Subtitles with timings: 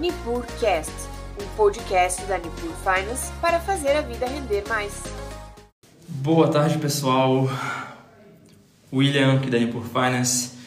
[0.00, 0.90] Nipur Cast,
[1.38, 5.02] um podcast da Nipur Finance para fazer a vida render mais.
[6.08, 7.44] Boa tarde, pessoal.
[8.90, 10.58] William, aqui da Nipur Finance.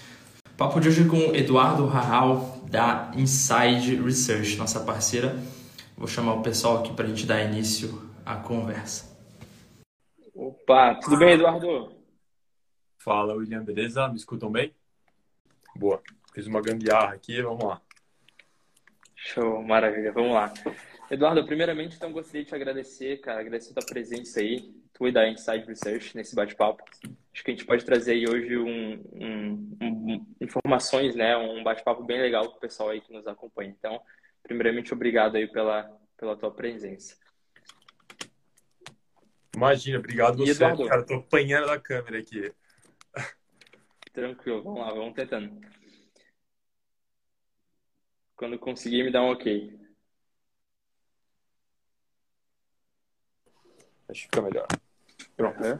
[0.55, 5.35] Papo de hoje com Eduardo Rahal, da Inside Research, nossa parceira.
[5.97, 9.17] Vou chamar o pessoal aqui para a gente dar início à conversa.
[10.35, 11.91] Opa, tudo bem, Eduardo?
[12.99, 14.07] Fala, William, beleza?
[14.09, 14.71] Me escutam bem?
[15.75, 15.99] Boa.
[16.35, 17.81] Fiz uma gambiarra aqui, vamos lá.
[19.25, 20.53] Show, maravilha, vamos lá.
[21.09, 25.13] Eduardo, primeiramente, então gostaria de te agradecer, cara, agradecer a tua presença aí, tu e
[25.13, 26.83] da Inside Research nesse bate-papo.
[27.33, 32.03] Acho que a gente pode trazer aí hoje um, um, um, informações, né, um bate-papo
[32.03, 33.73] bem legal para o pessoal aí que nos acompanha.
[33.77, 34.01] Então,
[34.43, 37.15] primeiramente, obrigado aí pela, pela tua presença.
[39.55, 40.85] Imagina, obrigado você, Eduardo?
[40.85, 42.51] cara, tô apanhando da câmera aqui.
[44.11, 45.61] Tranquilo, vamos lá, vamos tentando.
[48.35, 49.79] Quando conseguir, me dá um ok.
[54.09, 54.67] Acho que fica melhor.
[55.35, 55.63] Pronto.
[55.63, 55.79] Uhum.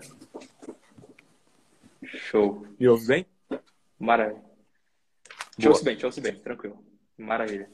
[2.06, 2.68] Show.
[2.80, 3.26] Me ouve bem?
[4.00, 4.44] Maravilha.
[5.58, 6.84] Te ouço bem, te ouço bem, tranquilo.
[7.18, 7.70] Maravilha.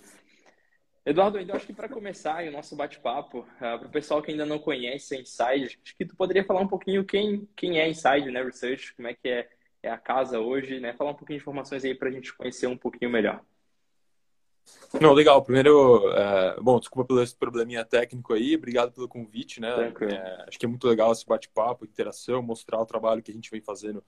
[1.06, 4.46] Eduardo, então acho que para começar o nosso bate-papo, uh, para o pessoal que ainda
[4.46, 8.30] não conhece a Inside, acho que tu poderia falar um pouquinho quem, quem é Inside,
[8.30, 9.50] né, Research, como é que é,
[9.82, 12.68] é a casa hoje, né, falar um pouquinho de informações aí para a gente conhecer
[12.68, 13.44] um pouquinho melhor.
[15.00, 15.44] Não, legal.
[15.44, 19.70] Primeiro, é, bom, desculpa pelo esse probleminha técnico aí, obrigado pelo convite, né?
[20.02, 23.52] É, acho que é muito legal esse bate-papo, interação, mostrar o trabalho que a gente
[23.52, 24.04] vem fazendo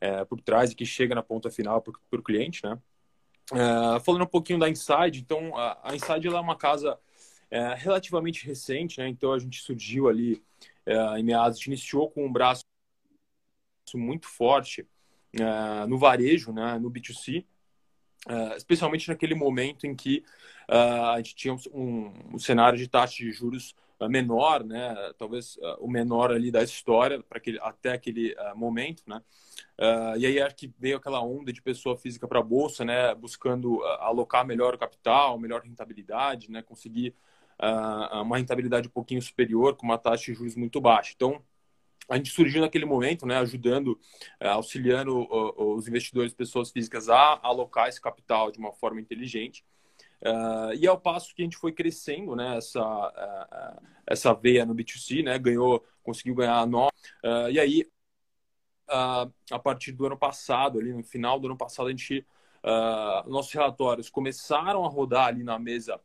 [0.00, 2.78] é, por trás e que chega na ponta final para o cliente, né?
[3.52, 6.98] É, falando um pouquinho da Inside, então a, a Inside é uma casa
[7.50, 9.08] é, relativamente recente, né?
[9.08, 10.40] Então a gente surgiu ali
[10.86, 12.64] é, em meados, a gente iniciou com um braço
[13.94, 14.86] muito forte
[15.88, 16.78] no varejo, né?
[16.78, 17.44] No B2C.
[18.28, 20.24] Uh, especialmente naquele momento em que
[20.68, 24.94] uh, a gente tinha um, um, cenário de taxa de juros uh, menor, né?
[25.18, 29.02] talvez o menor ali da história para aquele, até aquele momento.
[29.06, 29.20] Né?
[30.18, 33.12] e aí acho que veio aquela onda de pessoa física para a bolsa, né?
[33.14, 36.62] buscando alocar melhor o capital, melhor rentabilidade, né?
[36.62, 37.14] conseguir
[38.24, 41.12] uma rentabilidade um pouquinho superior com uma taxa de juros muito baixa.
[41.14, 41.42] Então,
[42.08, 43.98] a gente surgiu naquele momento, né, ajudando,
[44.40, 45.26] é, auxiliando
[45.56, 49.64] os investidores, pessoas físicas a alocar esse capital de uma forma inteligente.
[50.22, 54.72] Uh, e ao passo que a gente foi crescendo, né, essa, uh, essa veia no
[54.72, 56.88] B2C, né, ganhou, conseguiu ganhar nó.
[57.24, 57.90] Uh, e aí,
[58.88, 62.26] a partir do ano passado, ali no final do ano passado, a gente,
[63.26, 65.98] nossos relatórios começaram a rodar ali na mesa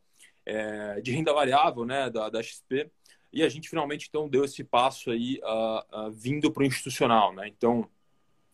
[1.03, 2.89] de renda variável, né, da, da XP.
[3.37, 7.33] E a gente finalmente então deu esse passo aí uh, uh, vindo para o institucional,
[7.33, 7.47] né?
[7.47, 7.87] Então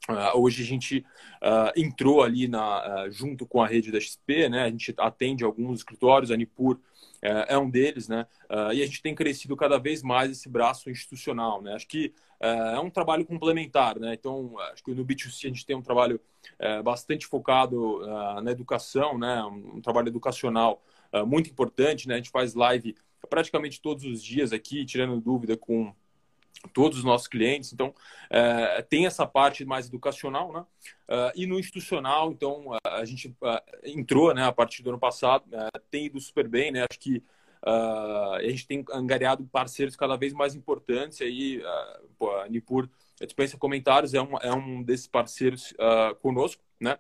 [0.10, 1.06] Uh, hoje a gente
[1.42, 4.64] uh, entrou ali na, uh, junto com a rede da XP, né?
[4.64, 6.78] A gente atende alguns escritórios, a Nipur
[7.22, 8.28] é um deles, né?
[8.74, 11.74] e a gente tem crescido cada vez mais esse braço institucional, né?
[11.74, 14.14] Acho que é um trabalho complementar, né?
[14.14, 16.20] Então, acho que no B2C a gente tem um trabalho
[16.84, 18.02] bastante focado
[18.44, 19.42] na educação, né?
[19.46, 20.84] Um, um trabalho educacional
[21.26, 22.16] muito importante, né?
[22.16, 22.94] A gente faz live
[23.30, 25.94] praticamente todos os dias aqui, tirando dúvida com
[26.74, 27.74] todos os nossos clientes.
[27.74, 27.94] Então,
[28.30, 30.66] é, tem essa parte mais educacional, né?
[31.10, 33.36] Uh, e no institucional, então, a gente
[33.84, 35.46] entrou, né, a partir do ano passado,
[35.92, 36.86] tem ido super bem, né?
[36.90, 37.24] Acho que
[37.66, 41.62] a gente tem angariado parceiros cada vez mais importantes aí,
[42.18, 42.90] pô, a Nipur
[43.22, 45.74] dispensa comentários, é um, é um desses parceiros
[46.22, 46.98] conosco, né?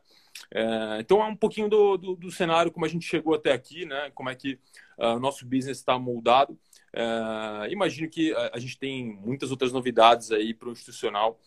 [0.51, 3.85] É, então é um pouquinho do, do, do, cenário como a gente chegou até aqui,
[3.85, 4.11] né?
[4.13, 4.59] Como é que
[4.97, 6.57] o nosso business está moldado.
[6.93, 11.39] Uh, imagino que a, gente tem muitas outras novidades aí para o institucional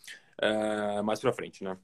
[0.42, 1.76] uh, mais para frente, né?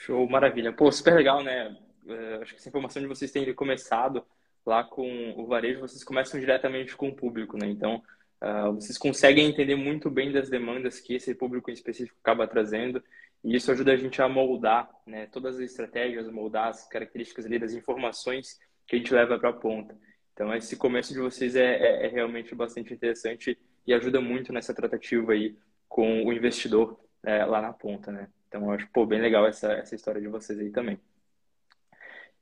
[0.00, 0.70] Show, maravilha.
[0.70, 1.74] Pô, super legal, né?
[2.04, 4.22] Uh, acho que essa informação de vocês terem começado
[4.66, 7.68] lá com o varejo, vocês começam diretamente com o público, né?
[7.68, 8.02] Então,
[8.42, 13.02] uh, vocês conseguem entender muito bem das demandas que esse público em específico acaba trazendo
[13.42, 17.58] e isso ajuda a gente a moldar né, todas as estratégias, moldar as características ali
[17.58, 19.96] das informações que a gente leva para a ponta.
[20.32, 24.74] Então, esse começo de vocês é, é, é, realmente bastante interessante e ajuda muito nessa
[24.74, 25.56] tratativa aí
[25.88, 28.28] com o investidor é, lá na ponta, né?
[28.48, 30.98] Então, eu acho pô, bem legal essa, essa história de vocês aí também.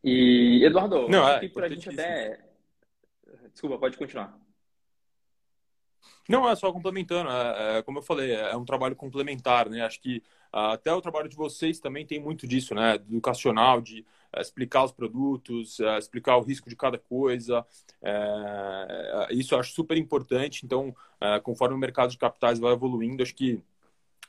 [0.03, 2.41] E, Eduardo, Não, é, por a gente até...
[3.53, 4.38] Desculpa, pode continuar.
[6.28, 7.31] Não, é só complementando.
[7.31, 9.82] É, é, como eu falei, é um trabalho complementar, né?
[9.82, 10.22] Acho que
[10.52, 12.94] uh, até o trabalho de vocês também tem muito disso, né?
[12.94, 14.00] Educacional, de
[14.37, 17.66] uh, explicar os produtos, uh, explicar o risco de cada coisa.
[18.02, 20.64] É, isso eu acho super importante.
[20.64, 20.94] Então,
[21.44, 23.62] conforme o mercado de capitais vai evoluindo, acho que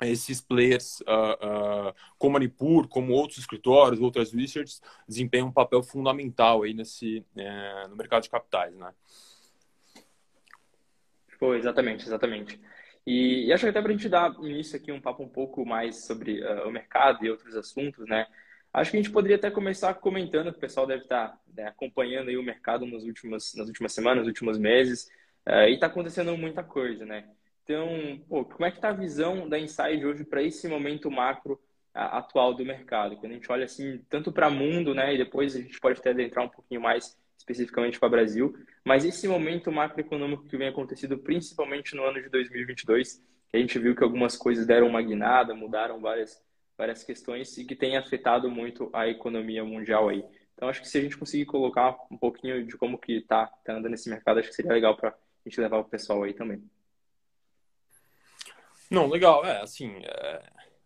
[0.02, 5.84] esses players uh, uh, como a Manipur, como outros escritórios, outras research, desempenham um papel
[5.84, 8.94] fundamental aí nesse, é, no mercado de capitais, né?
[11.56, 12.60] Exatamente, exatamente.
[13.06, 15.66] E, e acho que até para a gente dar início aqui um papo um pouco
[15.66, 18.28] mais sobre uh, o mercado e outros assuntos, né?
[18.74, 22.30] Acho que a gente poderia até começar comentando, o pessoal deve estar tá, né, acompanhando
[22.30, 25.08] aí o mercado nos últimos, nas últimas semanas, nos últimos meses,
[25.46, 27.30] e está acontecendo muita coisa, né?
[27.64, 31.60] Então, pô, como é que está a visão da Inside hoje para esse momento macro
[31.94, 33.16] atual do mercado?
[33.18, 36.00] Quando a gente olha assim, tanto para o mundo, né, e depois a gente pode
[36.00, 40.68] até adentrar um pouquinho mais especificamente para o Brasil, mas esse momento macroeconômico que vem
[40.68, 43.16] acontecendo principalmente no ano de 2022,
[43.50, 46.42] que a gente viu que algumas coisas deram uma guinada, mudaram várias,
[46.78, 50.24] várias questões e que tem afetado muito a economia mundial aí.
[50.56, 53.74] Então, acho que se a gente conseguir colocar um pouquinho de como que está tá
[53.74, 56.64] andando esse mercado, acho que seria legal para a gente levar o pessoal aí também.
[58.90, 59.44] Não, legal.
[59.44, 60.44] É, assim, é,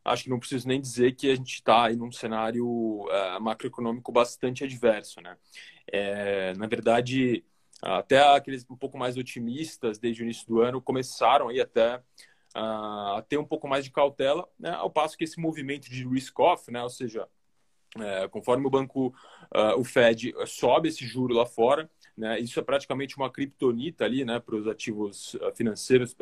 [0.07, 4.11] acho que não preciso nem dizer que a gente está em um cenário é, macroeconômico
[4.11, 5.37] bastante adverso, né?
[5.91, 7.43] É, na verdade,
[7.81, 12.01] até aqueles um pouco mais otimistas desde o início do ano começaram aí até
[12.55, 14.71] a ter um pouco mais de cautela, né?
[14.71, 16.81] Ao passo que esse movimento de risk-off, né?
[16.81, 17.27] Ou seja,
[17.99, 19.13] é, conforme o banco,
[19.55, 22.39] uh, o Fed sobe esse juro lá fora, né?
[22.39, 24.39] Isso é praticamente uma criptonita ali, né?
[24.39, 26.15] Para os ativos uh, financeiros.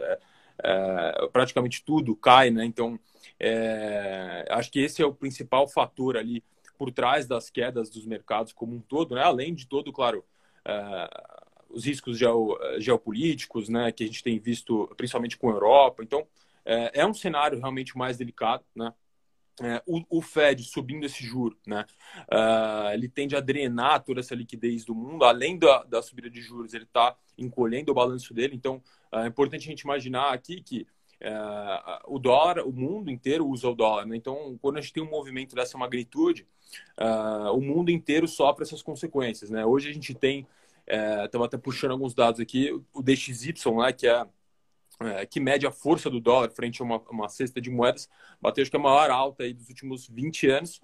[0.63, 2.65] É, praticamente tudo cai, né?
[2.65, 2.99] Então,
[3.39, 6.43] é, acho que esse é o principal fator ali
[6.77, 9.23] por trás das quedas dos mercados como um todo, né?
[9.23, 10.23] Além de todo, claro,
[10.65, 11.09] é,
[11.69, 13.91] os riscos geo, geopolíticos, né?
[13.91, 16.03] Que a gente tem visto principalmente com a Europa.
[16.03, 16.25] Então,
[16.65, 18.93] é, é um cenário realmente mais delicado, né?
[19.61, 21.85] É, o, o, Fed subindo esse juro, né?
[22.29, 26.41] Uh, ele tende a drenar toda essa liquidez do mundo, além da, da subida de
[26.41, 28.53] juros, ele está encolhendo o balanço dele.
[28.53, 28.83] Então,
[29.23, 30.87] é importante a gente imaginar aqui que
[31.21, 34.05] uh, o dólar, o mundo inteiro usa o dólar.
[34.05, 34.15] Né?
[34.15, 36.47] Então, quando a gente tem um movimento dessa magnitude,
[37.53, 39.49] o mundo inteiro sofre essas consequências.
[39.49, 39.65] Né?
[39.65, 40.47] Hoje a gente tem,
[41.23, 44.25] estava até puxando alguns dados aqui, o DXY, né, que é
[44.99, 48.07] é, que mede a força do dólar frente a uma, uma, cesta de moedas,
[48.41, 50.81] bateu acho que a maior alta aí dos últimos 20 anos.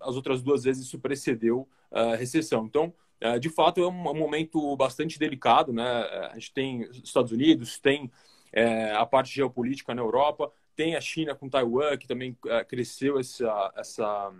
[0.00, 2.66] As outras duas vezes isso precedeu a recessão.
[2.66, 2.92] Então,
[3.40, 5.72] de fato, é um, um, momento bastante delicado.
[5.72, 5.84] Né?
[5.84, 8.10] A gente tem Estados Unidos, tem
[8.52, 13.18] é, a parte geopolítica na Europa, tem a China com Taiwan, que também uh, cresceu
[13.18, 14.32] essa, essa,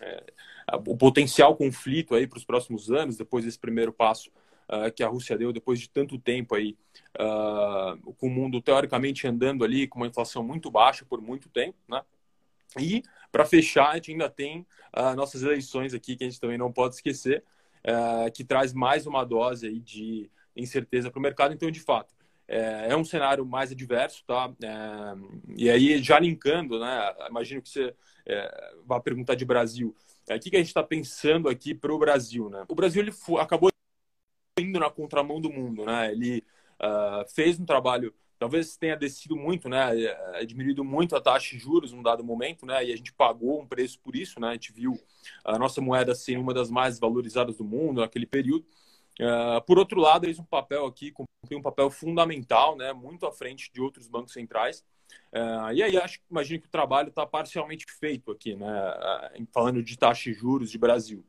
[0.00, 0.24] é,
[0.86, 4.30] o potencial conflito aí para os próximos anos, depois desse primeiro passo
[4.94, 6.76] que a Rússia deu depois de tanto tempo aí,
[8.18, 12.00] com o mundo teoricamente andando ali com uma inflação muito baixa por muito tempo, né?
[12.78, 13.02] E
[13.32, 14.66] para fechar, a gente ainda tem
[14.96, 17.44] uh, nossas eleições aqui que a gente também não pode esquecer,
[18.34, 21.54] que traz mais uma dose aí de incerteza para o mercado.
[21.54, 22.14] Então, de fato,
[22.50, 24.52] é, é um cenário mais adverso, tá?
[24.62, 25.14] É,
[25.56, 27.14] e aí, já linkando, né?
[27.28, 27.94] Imagino que você
[28.26, 29.94] é, vai perguntar de Brasil.
[30.28, 32.64] É, o que, que a gente está pensando aqui para o Brasil, né?
[32.68, 33.70] O Brasil ele acabou
[34.58, 36.10] indo na contramão do mundo, né?
[36.10, 36.44] Ele
[36.82, 40.02] uh, fez um trabalho, talvez tenha descido muito, né?
[40.02, 42.82] É, diminuído muito a taxa de juros num dado momento, né?
[42.82, 44.48] E a gente pagou um preço por isso, né?
[44.48, 44.98] A gente viu
[45.44, 48.64] a nossa moeda ser uma das mais valorizadas do mundo naquele período.
[49.20, 52.94] Uh, por outro lado, eles um papel aqui, cumpriu um papel fundamental, né?
[52.94, 54.82] Muito à frente de outros bancos centrais.
[55.32, 58.66] Uh, e aí acho, imagino que o trabalho está parcialmente feito aqui, né?
[59.38, 61.22] Uh, falando de taxa de juros de Brasil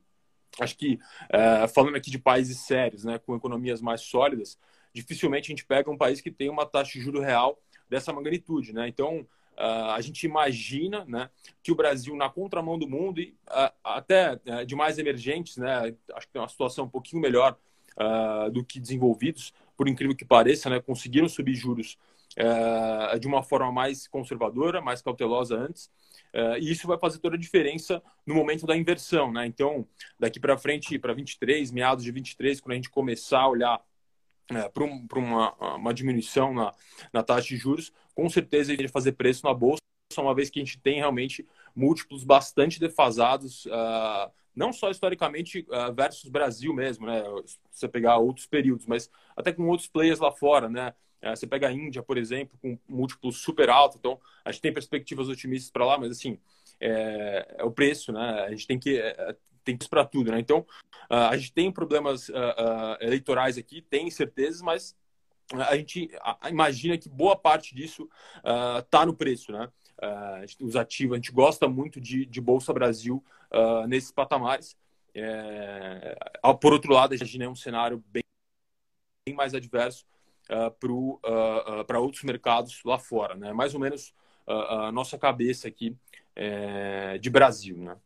[0.60, 1.00] acho que
[1.30, 4.58] é, falando aqui de países sérios, né, com economias mais sólidas,
[4.94, 8.74] dificilmente a gente pega um país que tem uma taxa de juro real dessa magnitude,
[8.74, 8.88] né?
[8.88, 11.30] Então uh, a gente imagina, né,
[11.62, 15.94] que o Brasil na contramão do mundo e uh, até uh, de mais emergentes, né,
[16.14, 17.58] acho que tem uma situação um pouquinho melhor
[18.54, 21.98] do que desenvolvidos, por incrível que pareça, né, conseguiram subir juros
[23.20, 25.92] de uma forma mais conservadora, mais cautelosa antes.
[26.62, 29.46] E isso vai fazer toda a diferença no momento da inversão, né?
[29.46, 29.86] Então,
[30.18, 33.82] daqui para frente, para 23, meados de 23, quando a gente começar a olhar
[34.58, 36.74] é, para um, uma, uma diminuição na,
[37.14, 39.82] na taxa de juros, com certeza vai fazer preço na bolsa,
[40.18, 45.94] uma vez que a gente tem realmente múltiplos bastante defasados, uh, não só historicamente uh,
[45.94, 47.24] versus Brasil mesmo, né?
[47.46, 50.94] Se você pegar outros períodos, mas até com outros players lá fora, né?
[51.22, 54.74] É, você pega a Índia, por exemplo, com múltiplos super alto, então a gente tem
[54.74, 56.40] perspectivas otimistas para lá, mas assim,
[56.80, 58.42] é, é, o preço, né?
[58.42, 60.40] A gente tem que é, tem que para tudo, né?
[60.40, 60.66] Então
[61.10, 64.96] uh, a gente tem problemas uh, uh, eleitorais aqui, tem incertezas, mas
[65.68, 66.10] a gente
[66.50, 68.08] imagina que boa parte disso
[68.80, 69.70] está no preço, né?
[70.62, 73.22] os ativos, a gente gosta muito de, de Bolsa Brasil
[73.86, 74.78] nesses patamares.
[75.14, 76.18] É,
[76.62, 78.24] por outro lado, a gente tem um cenário bem,
[79.28, 80.06] bem mais adverso
[81.88, 83.36] para outros mercados lá fora.
[83.36, 83.52] Né?
[83.52, 84.14] Mais ou menos
[84.48, 85.98] a, a nossa cabeça aqui
[86.36, 87.98] é, de Brasil, né?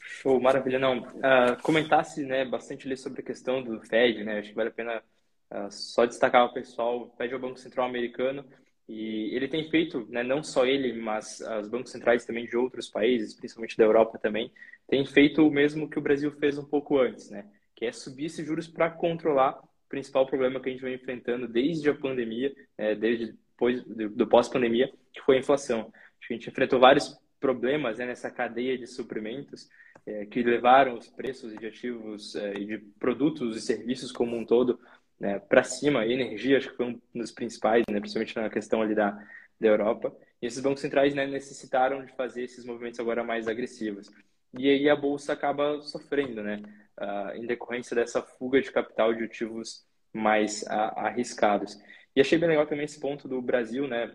[0.00, 0.78] Show, maravilha.
[0.78, 4.38] Não, uh, comentasse né, bastante ali sobre a questão do Fed, né?
[4.38, 5.02] Acho que vale a pena
[5.50, 7.02] uh, só destacar o pessoal.
[7.02, 8.44] O Fed é o Banco Central americano
[8.88, 12.88] e ele tem feito, né, não só ele, mas os bancos centrais também de outros
[12.88, 14.52] países, principalmente da Europa também,
[14.86, 17.46] tem feito o mesmo que o Brasil fez um pouco antes, né?
[17.74, 21.48] Que é subir esses juros para controlar o principal problema que a gente vem enfrentando
[21.48, 25.90] desde a pandemia, né, desde depois do, pós-pandemia, que foi a inflação.
[26.28, 29.68] A gente enfrentou vários problemas né, nessa cadeia de suprimentos
[30.04, 34.44] é, que levaram os preços de ativos é, e de produtos e serviços como um
[34.44, 34.80] todo
[35.18, 36.00] né, para cima.
[36.00, 39.12] A energia, acho que foi um dos principais, né, principalmente na questão ali da,
[39.60, 40.12] da Europa.
[40.42, 44.10] E esses bancos centrais né, necessitaram de fazer esses movimentos agora mais agressivos.
[44.58, 46.60] E aí a bolsa acaba sofrendo, né,
[47.00, 51.78] uh, em decorrência dessa fuga de capital de ativos mais arriscados.
[52.16, 54.12] E achei bem legal também esse ponto do Brasil, né,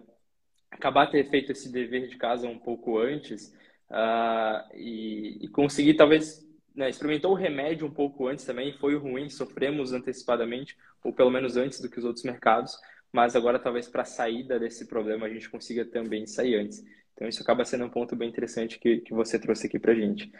[0.72, 3.54] acabar ter feito esse dever de casa um pouco antes
[3.90, 9.30] uh, e, e, conseguir talvez né, experimentou o remédio um pouco antes também foi ruim
[9.30, 12.78] sofremos antecipadamente ou pelo menos antes do que os outros mercados
[13.12, 17.28] mas agora talvez para a saída desse problema a gente consiga também sair antes então
[17.28, 20.32] isso acaba sendo um ponto bem interessante que, que você trouxe aqui para gente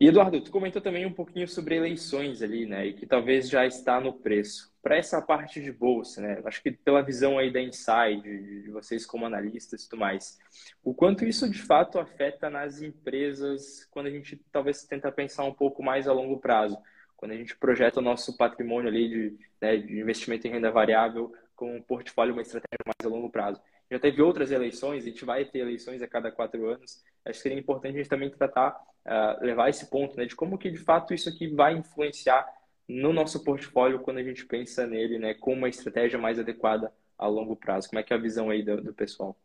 [0.00, 2.86] e Eduardo, tu comentou também um pouquinho sobre eleições ali, né?
[2.86, 4.72] E que talvez já está no preço.
[4.88, 6.40] Para essa parte de bolsa, né?
[6.46, 10.38] Acho que pela visão aí da Inside, de vocês como analistas e tudo mais,
[10.82, 15.52] o quanto isso de fato afeta nas empresas quando a gente talvez tenta pensar um
[15.52, 16.78] pouco mais a longo prazo,
[17.18, 21.34] quando a gente projeta o nosso patrimônio ali de, né, de investimento em renda variável
[21.54, 23.60] com um portfólio, uma estratégia mais a longo prazo.
[23.90, 27.04] Já teve outras eleições, a gente vai ter eleições a cada quatro anos.
[27.26, 28.70] Acho que seria importante a gente também tratar
[29.04, 32.46] uh, levar esse ponto, né, de como que de fato isso aqui vai influenciar
[32.88, 37.26] no nosso portfólio quando a gente pensa nele, né, com uma estratégia mais adequada a
[37.26, 37.88] longo prazo.
[37.88, 39.36] Como é que é a visão aí do, do pessoal?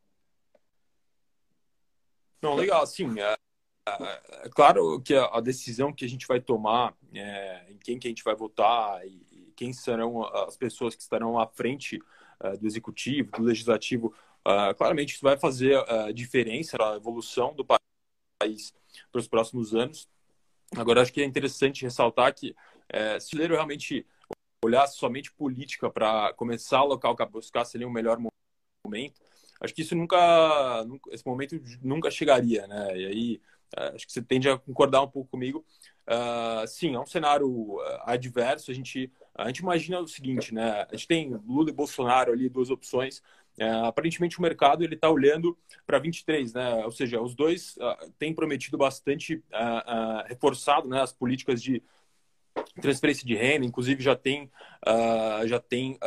[2.42, 3.20] Não, legal, sim.
[3.20, 3.36] É,
[3.88, 8.00] é, é, claro que a, a, decisão que a gente vai tomar, é, em quem
[8.00, 12.02] que a gente vai votar e, quem serão as pessoas que estarão à frente
[12.42, 14.14] uh, do executivo, do legislativo,
[14.46, 18.74] uh, claramente isso vai fazer uh, diferença na evolução do país
[19.12, 20.10] para os próximos anos.
[20.76, 22.56] Agora, acho que é interessante ressaltar que
[22.94, 24.06] é, se o realmente
[24.64, 28.18] olhasse somente política para começar a o capital, buscar seria um melhor
[28.86, 29.22] momento,
[29.60, 30.18] acho que isso nunca,
[31.10, 32.98] esse momento nunca chegaria, né?
[32.98, 33.42] E aí,
[33.76, 35.66] é, acho que você tende a concordar um pouco comigo.
[36.06, 38.70] Uh, sim, é um cenário uh, adverso.
[38.72, 40.86] A gente, a gente imagina o seguinte, né?
[40.90, 43.22] A gente tem Lula e Bolsonaro ali, duas opções.
[43.58, 46.86] É, aparentemente o mercado ele está olhando para 23, né?
[46.86, 51.84] Ou seja, os dois uh, têm prometido bastante, uh, uh, reforçado, né, as políticas de
[52.82, 54.50] transferência de renda, inclusive já tem
[55.46, 55.98] já tem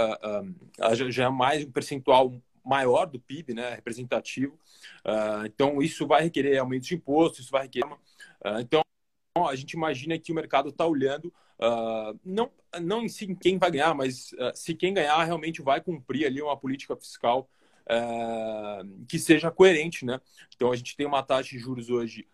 [0.95, 2.35] já, já é mais um percentual
[2.65, 4.59] maior do PIB, né, representativo.
[5.45, 7.91] então isso vai requerer aumento de imposto, isso vai requerer.
[8.61, 8.83] então
[9.49, 12.51] a gente imagina que o mercado está olhando uh, não,
[12.81, 16.41] não em si quem vai ganhar, mas uh, se quem ganhar realmente vai cumprir ali
[16.41, 17.49] uma política fiscal
[17.91, 20.21] uh, que seja coerente, né?
[20.55, 22.27] Então a gente tem uma taxa de juros hoje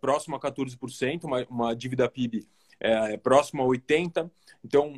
[0.00, 2.48] próxima a 14%, uma, uma dívida PIB
[2.80, 4.30] é, próxima a 80%,
[4.64, 4.94] então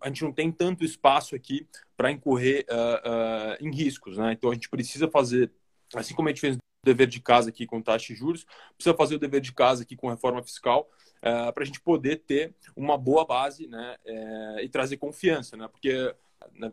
[0.00, 1.66] a gente não tem tanto espaço aqui
[1.96, 2.64] para incorrer
[3.60, 4.32] em riscos, né?
[4.32, 5.50] Então a gente precisa fazer,
[5.94, 9.16] assim como a gente fez dever de casa aqui com taxa de juros, precisa fazer
[9.16, 10.88] o dever de casa aqui com reforma fiscal
[11.20, 15.68] é, para a gente poder ter uma boa base né, é, e trazer confiança, né?
[15.68, 16.14] Porque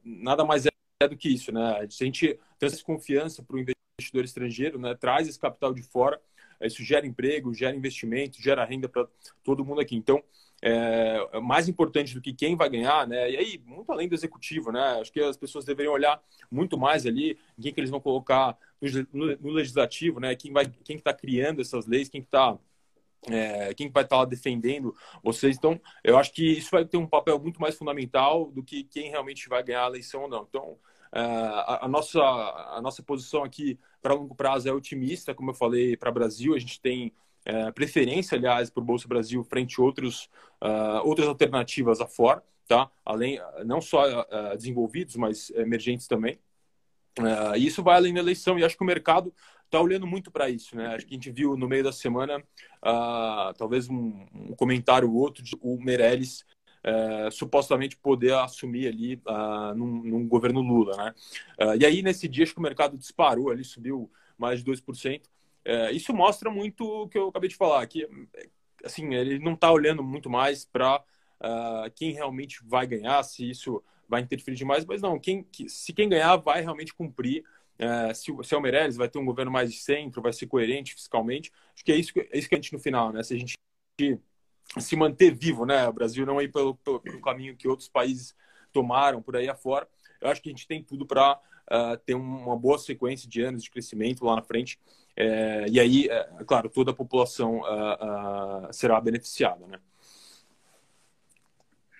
[0.03, 1.85] nada mais é do que isso, né?
[1.89, 6.21] Se a gente traz confiança para o investidor estrangeiro, né, traz esse capital de fora,
[6.61, 9.07] isso gera emprego, gera investimento, gera renda para
[9.43, 9.95] todo mundo aqui.
[9.95, 10.23] Então,
[10.67, 13.29] é, mais importante do que quem vai ganhar, né?
[13.29, 14.99] E aí, muito além do executivo, né?
[14.99, 16.19] Acho que as pessoas deveriam olhar
[16.49, 20.35] muito mais ali em quem que eles vão colocar no, no, no legislativo, né?
[20.35, 22.57] Quem vai, quem está criando essas leis, quem está
[23.27, 25.55] é, quem vai estar tá lá defendendo vocês.
[25.55, 29.11] Então, eu acho que isso vai ter um papel muito mais fundamental do que quem
[29.11, 30.47] realmente vai ganhar a eleição ou não.
[30.49, 30.79] Então,
[31.13, 35.55] é, a, a, nossa, a nossa posição aqui para longo prazo é otimista, como eu
[35.55, 36.55] falei, para o Brasil.
[36.55, 37.13] A gente tem
[37.45, 40.29] é, preferência, aliás, por Bolsa Brasil frente a outros,
[40.61, 42.89] uh, outras alternativas afora, tá?
[43.05, 46.39] Além, não só uh, desenvolvidos, mas emergentes também.
[47.19, 49.33] Uh, isso vai além da eleição e acho que o mercado
[49.65, 50.95] está olhando muito para isso, né?
[50.95, 55.15] Acho que a gente viu no meio da semana, uh, talvez um, um, comentário ou
[55.15, 56.45] outro de o Meirelles
[56.83, 61.13] uh, supostamente poder assumir ali uh, num, num, governo Lula, né?
[61.79, 65.21] e aí nesse dia acho que o mercado disparou ali, subiu mais de 2%.
[65.91, 68.07] Isso mostra muito o que eu acabei de falar, que
[68.83, 71.03] assim ele não está olhando muito mais para
[71.95, 76.35] quem realmente vai ganhar, se isso vai interferir demais, mas não, quem, se quem ganhar
[76.37, 77.43] vai realmente cumprir
[77.77, 80.47] é, se, se é o Meirelles vai ter um governo mais de centro, vai ser
[80.47, 81.51] coerente fiscalmente.
[81.73, 83.21] Acho que é isso, é isso que a gente no final, né?
[83.21, 83.57] Se a gente
[84.79, 85.87] se manter vivo, né?
[85.87, 88.35] O Brasil não ir pelo, pelo, pelo caminho que outros países
[88.71, 89.87] tomaram por aí afora.
[90.21, 91.39] Eu acho que a gente tem tudo para
[91.71, 94.79] uh, é, ter uma boa sequência de anos de crescimento lá na frente.
[95.15, 99.79] É, e aí, é, claro, toda a população uh, uh, será beneficiada, né?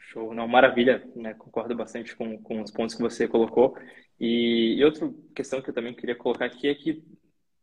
[0.07, 1.33] Show, não, maravilha, né?
[1.33, 3.77] Concordo bastante com, com os pontos que você colocou.
[4.19, 7.03] E, e outra questão que eu também queria colocar aqui é que,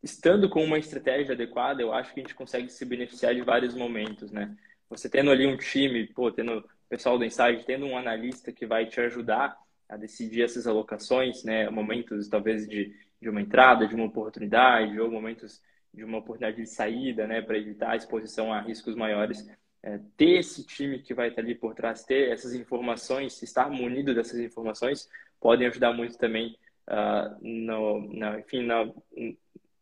[0.02, 3.74] estando com uma estratégia adequada, eu acho que a gente consegue se beneficiar de vários
[3.74, 4.54] momentos, né?
[4.88, 8.66] Você tendo ali um time, pô, tendo o pessoal do Insight, tendo um analista que
[8.66, 9.56] vai te ajudar
[9.88, 11.68] a decidir essas alocações, né?
[11.70, 15.62] Momentos, talvez, de, de uma entrada, de uma oportunidade, ou momentos
[15.92, 17.42] de uma oportunidade de saída, né?
[17.42, 19.46] Para evitar a exposição a riscos maiores
[19.82, 24.14] é, ter esse time que vai estar ali por trás, ter essas informações, estar munido
[24.14, 25.08] dessas informações,
[25.40, 26.56] podem ajudar muito também
[26.88, 28.88] uh, no, na, enfim, na,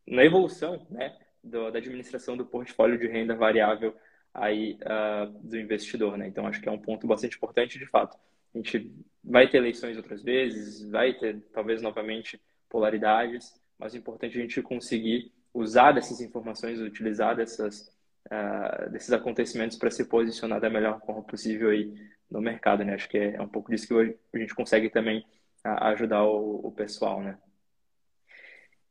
[0.06, 3.94] na evolução né, do, da administração do portfólio de renda variável
[4.32, 6.16] aí, uh, do investidor.
[6.16, 6.28] Né?
[6.28, 8.16] Então, acho que é um ponto bastante importante, de fato.
[8.54, 8.92] A gente
[9.22, 14.62] vai ter eleições outras vezes, vai ter, talvez, novamente, polaridades, mas é importante a gente
[14.62, 17.94] conseguir usar dessas informações, utilizar dessas
[18.26, 21.92] uh, desses acontecimentos para se posicionar da melhor forma possível aí
[22.30, 22.94] no mercado, né?
[22.94, 25.20] Acho que é, é um pouco disso que a gente consegue também
[25.64, 27.38] uh, ajudar o, o, pessoal, né?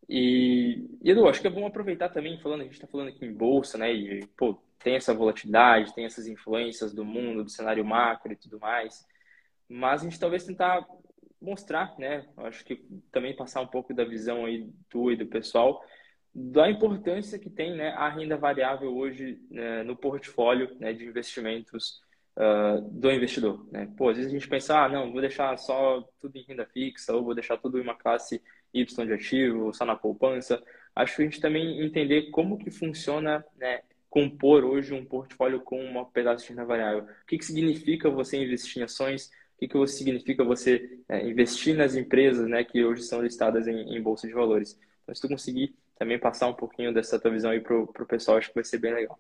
[0.08, 3.34] E, Edu, acho que é bom aproveitar também, falando, a gente está falando aqui em
[3.34, 3.94] bolsa, né?
[3.94, 8.60] E, pô, tem essa volatilidade, tem essas influências do mundo, do cenário macro e tudo
[8.60, 9.06] mais,
[9.70, 10.86] mas a gente talvez tentar
[11.42, 12.26] mostrar, né?
[12.38, 15.82] Acho que também passar um pouco da visão aí do e do pessoal
[16.34, 22.02] da importância que tem né, a renda variável hoje né, no portfólio né, de investimentos
[22.38, 23.68] uh, do investidor.
[23.72, 23.92] Né?
[23.98, 27.14] Pô, às vezes a gente pensa, ah, não, vou deixar só tudo em renda fixa,
[27.14, 28.42] ou vou deixar tudo em uma classe
[28.74, 30.62] Y de ativo, só na poupança.
[30.96, 35.84] Acho que a gente também entender como que funciona né, compor hoje um portfólio com
[35.84, 37.04] uma pedaço de renda variável.
[37.04, 39.32] O que, que significa você investir em ações?
[39.60, 43.94] O que, que significa você é, investir nas empresas né, que hoje são listadas em,
[43.94, 44.80] em bolsa de valores?
[45.04, 48.38] Então, se tu conseguir também passar um pouquinho dessa tua visão aí pro, pro pessoal,
[48.38, 49.20] acho que vai ser bem legal.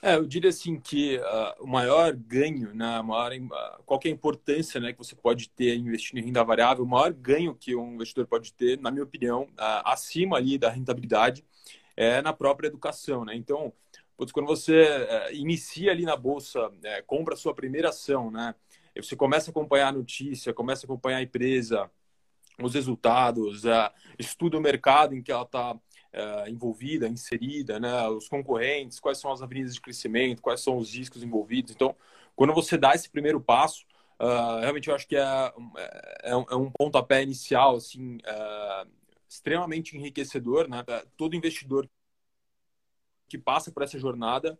[0.00, 4.10] É, eu diria assim que uh, o maior ganho, né, maior, uh, qual é a
[4.10, 7.96] importância né, que você pode ter investindo em renda variável, o maior ganho que um
[7.96, 11.44] investidor pode ter, na minha opinião, uh, acima ali da rentabilidade,
[11.94, 13.26] é na própria educação.
[13.26, 13.36] Né?
[13.36, 13.74] Então,
[14.22, 16.72] putz, quando você uh, inicia ali na bolsa, uh,
[17.06, 18.54] compra a sua primeira ação, né,
[18.94, 21.90] você começa a acompanhar a notícia, começa a acompanhar a empresa,
[22.62, 25.76] os resultados, uh, estuda o mercado em que ela está
[26.12, 30.94] é, envolvida, inserida, né, os concorrentes, quais são as avenidas de crescimento, quais são os
[30.94, 31.72] riscos envolvidos.
[31.72, 31.96] Então,
[32.36, 33.86] quando você dá esse primeiro passo,
[34.20, 38.90] uh, realmente eu acho que é, é, é, um, é um pontapé inicial assim, uh,
[39.26, 40.68] extremamente enriquecedor.
[40.68, 40.84] Né?
[41.16, 41.88] Todo investidor
[43.32, 44.58] que passa por essa jornada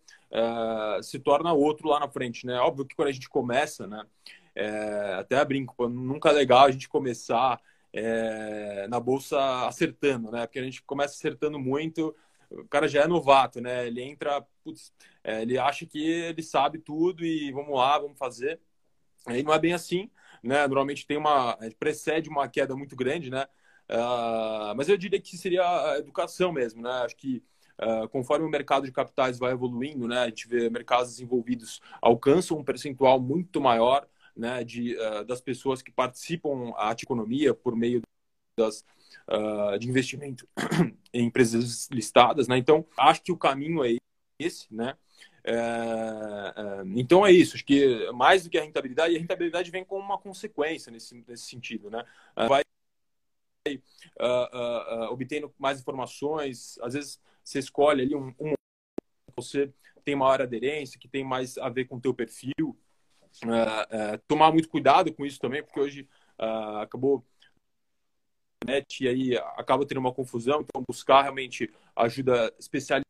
[1.02, 2.46] se torna outro lá na frente.
[2.46, 2.58] Né?
[2.58, 4.02] Óbvio que quando a gente começa, né,
[4.54, 7.61] é, até brinco, nunca é legal a gente começar
[7.92, 10.46] é, na bolsa acertando, né?
[10.46, 12.16] Porque a gente começa acertando muito,
[12.50, 13.87] o cara já é novato, né?
[13.87, 18.58] Ele entra, putz, é, ele acha que ele sabe tudo e vamos lá, vamos fazer.
[19.26, 20.11] Aí não é bem assim,
[20.42, 20.66] né?
[20.66, 23.46] Normalmente tem uma precede uma queda muito grande, né?
[23.90, 26.90] Uh, mas eu diria que seria a educação mesmo, né?
[27.04, 27.42] Acho que
[27.83, 30.21] uh, conforme o mercado de capitais vai evoluindo, né?
[30.21, 35.83] A gente vê mercados desenvolvidos alcançam um percentual muito maior né, de, uh, das pessoas
[35.83, 38.03] que participam da economia por meio
[38.59, 38.85] das,
[39.29, 40.49] uh, de investimento
[41.12, 42.49] em empresas listadas.
[42.49, 42.59] Né?
[42.59, 43.97] Então, acho que o caminho é
[44.38, 44.73] esse.
[44.73, 44.97] Né?
[45.45, 49.85] É, é, então é isso, acho que mais do que a rentabilidade, a rentabilidade vem
[49.85, 51.90] com uma consequência nesse, nesse sentido.
[51.90, 52.05] Né?
[52.37, 52.62] Uh, vai
[55.11, 58.55] obtendo mais informações, às vezes você escolhe ali um, um
[59.37, 59.72] você
[60.05, 62.52] tem maior aderência, que tem mais a ver com o teu perfil,
[63.44, 67.24] uh, uh, tomar muito cuidado com isso também, porque hoje uh, acabou
[68.64, 73.05] net e aí acaba tendo uma confusão, então buscar realmente ajuda especializada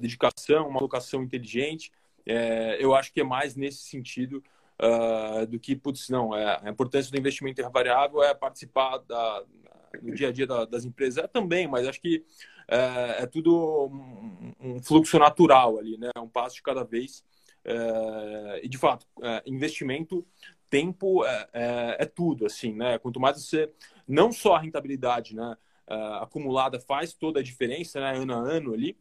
[0.00, 1.90] dedicação, uma alocação inteligente.
[2.78, 4.42] Eu acho que é mais nesse sentido
[4.80, 9.44] uh, do que, putz, não, é, a importância do investimento em variável é participar da,
[10.00, 12.24] no dia a dia da, das empresas é também, mas acho que
[12.68, 16.10] é, é tudo um, um, fluxo natural ali, né?
[16.16, 17.24] Um passo de cada vez.
[17.64, 20.26] É, e de fato, é, investimento,
[20.70, 22.98] tempo é, é, é, tudo, assim, né?
[22.98, 23.70] Quanto mais você,
[24.06, 25.56] não só a rentabilidade, né?
[25.86, 28.16] É, acumulada faz toda a diferença, né?
[28.16, 28.96] Ano a ano ali,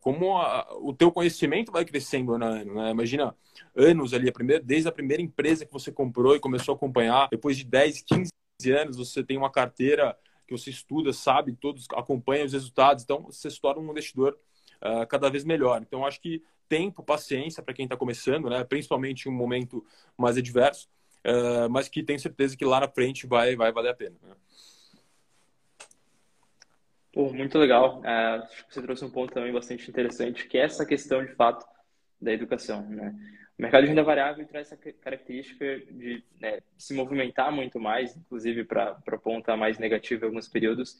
[0.00, 2.74] como a, o teu conhecimento vai crescendo ano a ano.
[2.74, 2.90] Né?
[2.90, 3.34] Imagina
[3.74, 7.28] anos ali, a primeira, desde a primeira empresa que você comprou e começou a acompanhar,
[7.30, 8.30] depois de 10, 15
[8.72, 13.50] anos, você tem uma carteira que você estuda, sabe, todos acompanham os resultados, então você
[13.50, 14.38] se torna um investidor
[14.82, 15.82] uh, cada vez melhor.
[15.82, 18.64] Então, acho que tempo, paciência para quem está começando, né?
[18.64, 19.84] principalmente em um momento
[20.16, 20.88] mais adverso,
[21.26, 24.16] uh, mas que tenho certeza que lá na frente vai, vai valer a pena.
[24.22, 24.34] Né?
[27.14, 28.00] Pô, muito legal.
[28.00, 31.32] Uh, acho que você trouxe um ponto também bastante interessante, que é essa questão, de
[31.36, 31.64] fato,
[32.20, 32.84] da educação.
[32.88, 33.14] Né?
[33.56, 38.64] O mercado de renda variável traz essa característica de né, se movimentar muito mais, inclusive
[38.64, 40.98] para a ponta mais negativa em alguns períodos,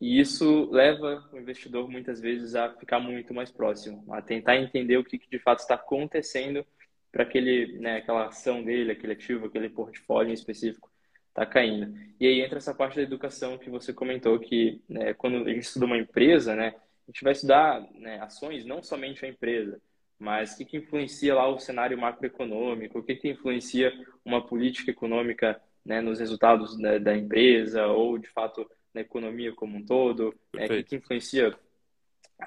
[0.00, 4.96] e isso leva o investidor muitas vezes a ficar muito mais próximo, a tentar entender
[4.96, 6.66] o que, que de fato está acontecendo
[7.12, 10.91] para aquele, né, aquela ação dele, aquele ativo, aquele portfólio em específico
[11.32, 11.98] está caindo.
[12.20, 15.62] E aí entra essa parte da educação que você comentou que né, quando a gente
[15.62, 16.74] estuda uma empresa, né,
[17.08, 19.80] a gente vai estudar né, ações, não somente a empresa,
[20.18, 23.92] mas o que, que influencia lá o cenário macroeconômico, o que, que influencia
[24.24, 29.78] uma política econômica né, nos resultados da, da empresa ou de fato na economia como
[29.78, 31.56] um todo, é, que, que influencia,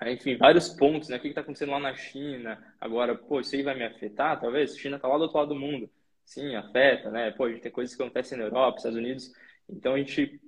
[0.06, 1.18] enfim, vários pontos, né?
[1.18, 2.64] O que está acontecendo lá na China?
[2.80, 4.74] Agora, pô, isso aí vai me afetar, talvez?
[4.74, 5.90] A China está lá do outro lado do mundo.
[6.26, 7.32] Sim, afeta, né?
[7.32, 9.32] Pô, a gente tem coisas que acontecem na Europa, Estados Unidos.
[9.70, 10.42] Então, a gente,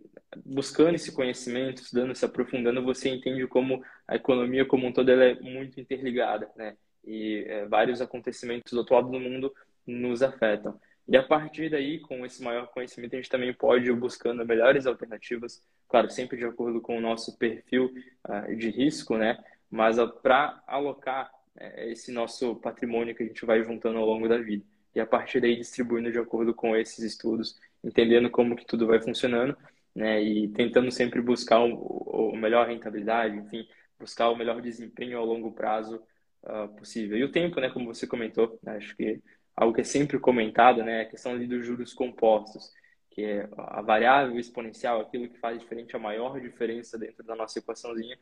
[0.45, 5.23] buscando esse conhecimento, estudando, se aprofundando, você entende como a economia como um todo ela
[5.23, 6.75] é muito interligada, né?
[7.05, 9.53] E é, vários acontecimentos do outro do mundo
[9.85, 10.79] nos afetam.
[11.07, 14.85] E a partir daí, com esse maior conhecimento, a gente também pode ir buscando melhores
[14.85, 17.93] alternativas, claro, sempre de acordo com o nosso perfil
[18.27, 19.37] uh, de risco, né?
[19.69, 24.27] Mas uh, para alocar uh, esse nosso patrimônio que a gente vai juntando ao longo
[24.27, 24.65] da vida.
[24.97, 28.99] E a partir daí distribuindo de acordo com esses estudos, entendendo como que tudo vai
[28.99, 29.55] funcionando,
[29.95, 30.19] né?
[30.21, 33.67] E tentando sempre buscar o, o melhor rentabilidade, enfim,
[33.99, 36.01] buscar o melhor desempenho ao longo prazo
[36.43, 37.15] uh, possível.
[37.15, 37.69] E o tempo, né?
[37.69, 38.77] Como você comentou, né?
[38.77, 39.21] acho que
[39.55, 42.71] algo que é sempre comentado, né, a questão ali dos juros compostos,
[43.11, 47.59] que é a variável exponencial, aquilo que faz diferente, a maior diferença dentro da nossa
[47.59, 48.17] equaçãozinha,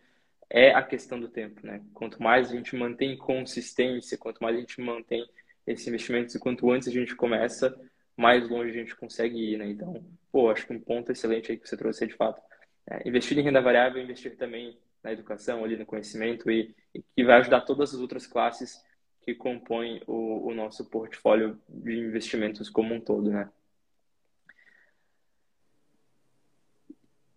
[0.50, 1.82] é a questão do tempo, né?
[1.94, 5.26] Quanto mais a gente mantém consistência, quanto mais a gente mantém
[5.66, 7.76] esse investimento, e quanto antes a gente começa,
[8.16, 9.68] mais longe a gente consegue ir, né?
[9.68, 12.42] Então, pô, acho que um ponto excelente aí que você trouxe é, de fato,
[12.90, 17.24] é, investir em renda variável, investir também na educação, ali no conhecimento e, e que
[17.24, 18.84] vai ajudar todas as outras classes
[19.22, 23.50] que compõem o, o nosso portfólio de investimentos como um todo, né?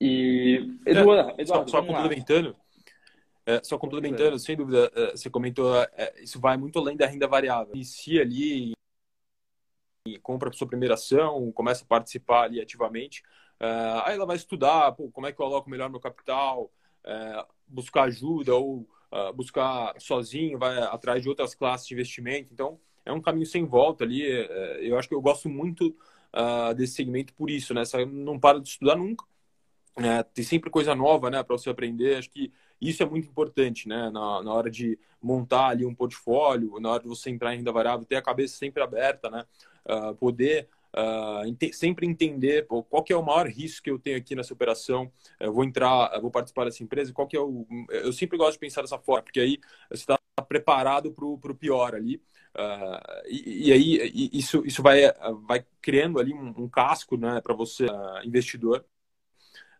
[0.00, 2.54] E Eduardo, é, Eduardo só, só complementando,
[3.48, 7.26] é, só complementando, sem dúvida, é, você comentou, é, isso vai muito além da renda
[7.26, 7.74] variável.
[7.74, 8.72] Inicia ali
[10.06, 13.22] e compra sua primeira ação, começa a participar ali ativamente,
[13.58, 16.70] é, aí ela vai estudar pô, como é que eu coloco melhor meu capital,
[17.02, 18.86] é, buscar ajuda ou
[19.34, 22.52] buscar sozinho, vai atrás de outras classes de investimento.
[22.52, 24.22] Então, é um caminho sem volta ali.
[24.22, 25.96] É, eu acho que eu gosto muito
[26.76, 27.86] desse segmento por isso, né?
[27.86, 29.24] Você não para de estudar nunca.
[29.98, 32.16] É, tem sempre coisa nova, né, para você aprender.
[32.16, 36.78] Acho que isso é muito importante, né, na, na hora de montar ali um portfólio,
[36.80, 39.44] na hora de você entrar em renda variável, ter a cabeça sempre aberta, né,
[39.86, 44.16] uh, poder Uh, sempre entender pô, qual que é o maior risco que eu tenho
[44.16, 45.12] aqui nessa operação.
[45.38, 47.12] Eu vou entrar, eu vou participar dessa empresa.
[47.12, 47.66] Qual que é o?
[47.90, 49.58] Eu sempre gosto de pensar dessa forma, porque aí
[49.90, 52.16] você está preparado para o pior ali.
[52.56, 55.02] Uh, e, e, aí e isso, isso vai,
[55.46, 57.86] vai criando ali um, um casco, né, para você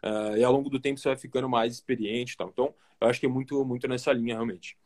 [0.04, 2.48] uh, e ao longo do tempo você vai ficando mais experiente, tal.
[2.48, 4.76] Então eu acho que é muito muito nessa linha realmente.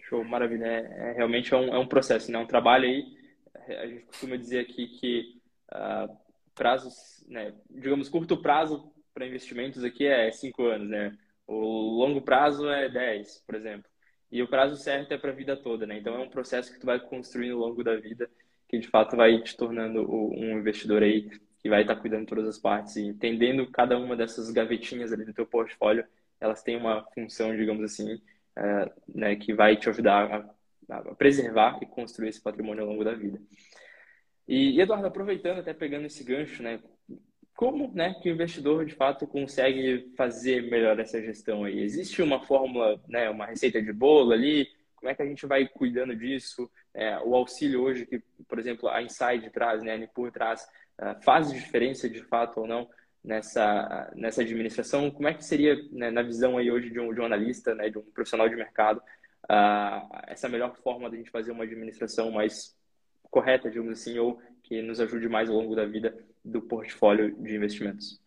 [0.00, 0.66] Show, maravilha.
[0.66, 2.38] É, é realmente é um, é um processo, né?
[2.38, 3.22] Um trabalho aí
[3.68, 5.40] a gente costuma dizer aqui que
[5.72, 6.16] uh,
[6.54, 11.16] prazos, né, digamos, curto prazo para investimentos aqui é cinco anos, né?
[11.46, 13.90] O longo prazo é 10, por exemplo.
[14.30, 15.98] E o prazo certo é para a vida toda, né?
[15.98, 18.30] Então é um processo que tu vai construindo ao longo da vida,
[18.68, 21.28] que de fato vai te tornando um investidor aí
[21.62, 25.24] que vai estar cuidando de todas as partes e entendendo cada uma dessas gavetinhas ali
[25.24, 26.04] do teu portfólio,
[26.40, 30.54] elas têm uma função, digamos assim, uh, né, que vai te ajudar a
[30.88, 33.40] a preservar e construir esse patrimônio ao longo da vida.
[34.46, 36.80] E, Eduardo, aproveitando, até pegando esse gancho, né,
[37.54, 41.80] como né, que o investidor de fato consegue fazer melhor essa gestão aí?
[41.80, 44.68] Existe uma fórmula, né, uma receita de bolo ali?
[44.96, 46.70] Como é que a gente vai cuidando disso?
[46.94, 50.68] É, o auxílio hoje que, por exemplo, a Inside traz, né, a Nipur traz,
[51.22, 52.88] faz diferença de fato ou não
[53.24, 55.10] nessa, nessa administração?
[55.10, 57.90] Como é que seria, né, na visão aí hoje de um, de um analista, né,
[57.90, 58.98] de um profissional de mercado,
[59.44, 62.76] uh, essa melhor forma de a gente fazer uma administração mais
[63.30, 67.56] correta, digamos assim, ou que nos ajude mais ao longo da vida do portfólio de
[67.56, 68.21] investimentos?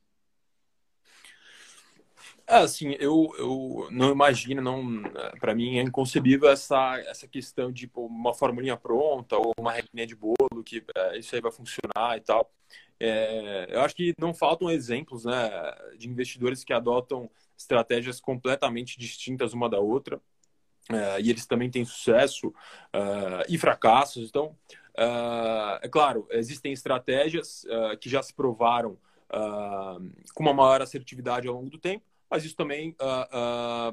[2.47, 5.01] É, assim, eu, eu não imagino, não,
[5.39, 10.05] para mim é inconcebível essa, essa questão de tipo, uma formulinha pronta ou uma regrinha
[10.05, 12.51] de bolo que é, isso aí vai funcionar e tal.
[12.99, 15.49] É, eu acho que não faltam exemplos né,
[15.97, 20.21] de investidores que adotam estratégias completamente distintas uma da outra.
[20.91, 24.29] É, e eles também têm sucesso uh, e fracassos.
[24.29, 24.55] Então,
[25.81, 27.65] é claro, existem estratégias
[27.99, 28.97] que já se provaram
[30.33, 32.95] com uma maior assertividade ao longo do tempo, mas isso também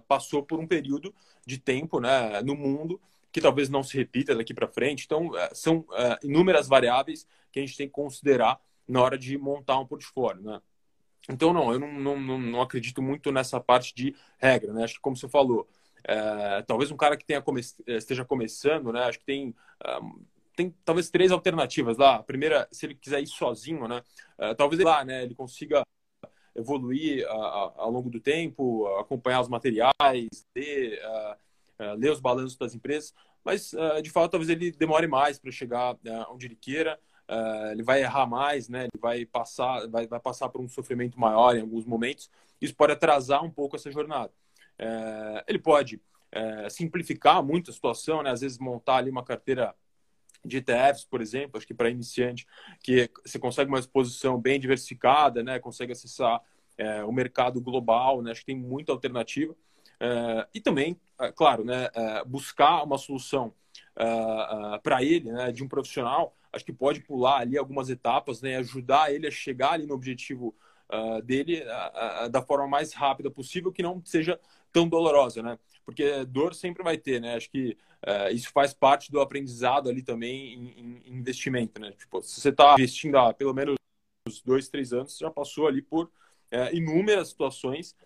[0.09, 1.15] passou por um período
[1.47, 3.01] de tempo né, no mundo
[3.31, 5.05] que talvez não se repita daqui para frente.
[5.07, 5.87] Então, são
[6.23, 10.43] inúmeras variáveis que a gente tem que considerar na hora de montar um portfólio.
[10.43, 10.61] Né?
[11.31, 14.73] Então, não, eu não, não, não acredito muito nessa parte de regra.
[14.73, 14.83] Né?
[14.83, 15.69] Acho que, como você falou,
[16.05, 19.05] é, talvez um cara que tenha come esteja começando, né?
[19.05, 19.55] Acho que tem,
[20.03, 20.25] um,
[20.57, 22.17] tem talvez três alternativas lá.
[22.17, 24.03] A primeira, se ele quiser ir sozinho, né?
[24.37, 25.23] Uh, talvez lá, né?
[25.23, 25.85] Ele consiga
[26.55, 31.01] evoluir ao longo do tempo, acompanhar os materiais, ler,
[31.97, 33.15] ler os balanços das empresas.
[33.45, 35.97] Mas, de fato, talvez ele demore mais para chegar
[36.31, 36.99] onde ele queira.
[37.73, 38.83] ele vai errar mais, né?
[38.83, 42.31] Ele vai passar, vai, vai passar por um sofrimento maior em alguns momentos.
[42.61, 44.33] Isso pode atrasar um pouco essa jornada.
[44.79, 48.31] É, ele pode é, simplificar muito a situação, né?
[48.31, 49.75] às vezes montar ali uma carteira
[50.45, 52.47] de ETFs, por exemplo, acho que para iniciante,
[52.83, 55.59] que você consegue uma exposição bem diversificada, né?
[55.59, 56.41] consegue acessar
[56.77, 58.33] é, o mercado global, né?
[58.33, 59.55] acho que tem muita alternativa.
[60.01, 61.89] É, e também, é, claro, né?
[61.95, 63.55] É, buscar uma solução
[64.83, 65.53] para ele, né?
[65.53, 68.57] de um profissional, acho que pode pular ali algumas etapas, né?
[68.57, 70.55] ajudar ele a chegar ali no objetivo
[71.25, 71.63] dele
[72.31, 74.39] da forma mais rápida possível, que não seja
[74.73, 75.59] tão dolorosa, né?
[75.85, 77.35] Porque dor sempre vai ter, né?
[77.35, 77.77] Acho que
[78.33, 81.93] isso faz parte do aprendizado ali também em, em investimento, né?
[81.93, 83.77] Tipo, se você está investindo há pelo menos
[84.45, 86.11] dois, três anos, você já passou ali por
[86.73, 87.97] inúmeras situações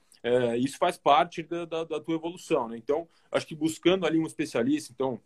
[0.58, 2.76] isso faz parte da, da, da, tua evolução, né?
[2.76, 5.20] Então, acho que buscando ali um especialista, então,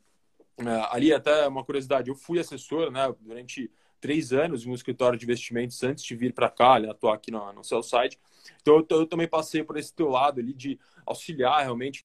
[0.90, 5.24] ali até uma curiosidade, eu fui assessor, né, durante três anos em um escritório de
[5.24, 8.18] investimentos antes de vir para cá, né, atuar aqui no, no sell side.
[8.60, 12.04] Então eu, eu, também passei por esse teu lado ali de auxiliar realmente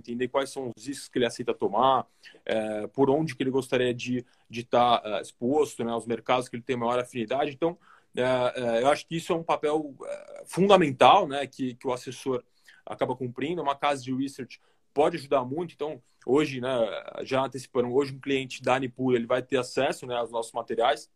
[0.00, 2.06] entender quais são os riscos que ele aceita tomar,
[2.44, 6.56] é, por onde que ele gostaria de estar tá, é, exposto, né, aos mercados que
[6.56, 7.52] ele tem maior afinidade.
[7.52, 7.78] Então,
[8.16, 11.92] é, é, eu acho que isso é um papel é, fundamental, né, que, que o
[11.92, 12.42] assessor
[12.84, 13.62] acaba cumprindo.
[13.62, 14.60] Uma casa de research
[14.92, 15.74] pode ajudar muito.
[15.74, 16.68] Então, hoje, né,
[17.22, 21.10] já antecipando, hoje um cliente da Anipur ele vai ter acesso né, aos nossos materiais.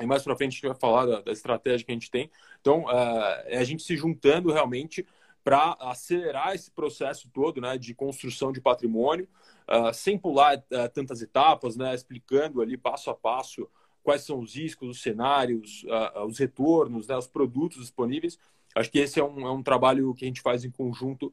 [0.00, 2.30] E mais para frente a gente vai falar da, da, estratégia que a gente tem.
[2.60, 5.06] Então, é, é a gente se juntando realmente
[5.44, 9.28] para acelerar esse processo todo né, de construção de patrimônio,
[9.68, 13.68] uh, sem pular uh, tantas etapas, né, explicando ali passo a passo
[14.02, 18.38] quais são os riscos, os cenários, uh, os retornos, né, os produtos disponíveis,
[18.76, 21.32] Acho que esse é um, é um trabalho que a gente faz em conjunto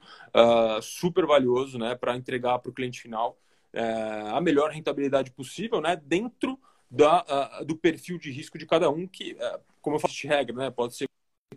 [0.80, 3.36] super valioso né, para entregar para o cliente final
[3.74, 6.60] uh, a melhor rentabilidade possível né, dentro
[6.92, 10.28] da, uh, do perfil de risco de cada um, que, uh, como eu faço de
[10.28, 11.08] regra, né, pode ser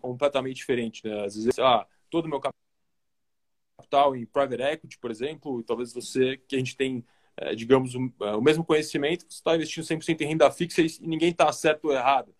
[0.01, 1.05] completamente diferente.
[1.05, 1.25] Né?
[1.25, 6.55] Às vezes, ah, todo o meu capital em private equity, por exemplo, talvez você, que
[6.55, 7.05] a gente tem,
[7.37, 11.31] eh, digamos, um, o mesmo conhecimento, você está investindo 100% em renda fixa e ninguém
[11.31, 12.35] está certo ou errado.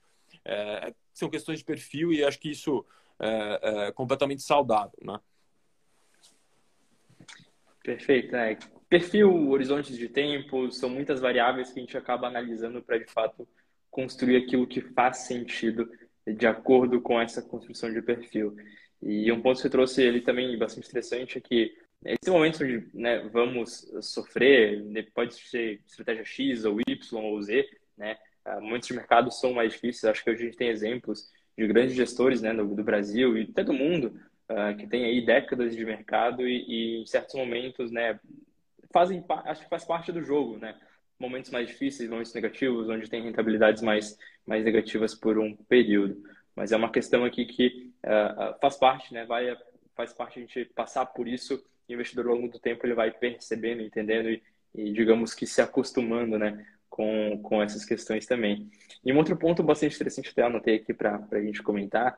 [0.45, 2.85] É, são questões de perfil e acho que isso
[3.19, 5.19] é, é, completamente saudável, né?
[7.83, 8.59] Perfeito, né?
[8.95, 13.45] Perfil, horizontes de tempo, são muitas variáveis que a gente acaba analisando para de fato
[13.91, 15.91] construir aquilo que faz sentido
[16.25, 18.55] de acordo com essa construção de perfil.
[19.03, 22.89] E um ponto que você trouxe ele também bastante interessante é que esse momento onde
[22.95, 28.17] né, vamos sofrer, né, pode ser estratégia X ou Y ou Z, né?
[28.45, 30.05] Ah, momentos de mercado são mais difíceis.
[30.05, 33.43] Acho que hoje a gente tem exemplos de grandes gestores né, do, do Brasil e
[33.43, 34.15] até do mundo,
[34.49, 38.21] uh, que tem aí décadas de mercado e, e, em certos momentos, né,
[38.95, 40.75] fazem, acho que faz parte do jogo, né?
[41.19, 46.23] Momentos mais difíceis, momentos negativos, onde tem rentabilidades mais, mais negativas por um período.
[46.57, 49.27] Mas é uma questão aqui que uh, faz parte, né?
[49.27, 49.55] Vai,
[49.95, 51.63] faz parte a gente passar por isso.
[51.89, 54.43] E o investidor, ao longo do tempo, ele vai percebendo, entendendo e,
[54.75, 56.65] e digamos que se acostumando, né?
[56.95, 58.71] com, com essas questões também.
[59.05, 62.17] E um outro ponto bastante interessante, até anotei aqui para a gente comentar,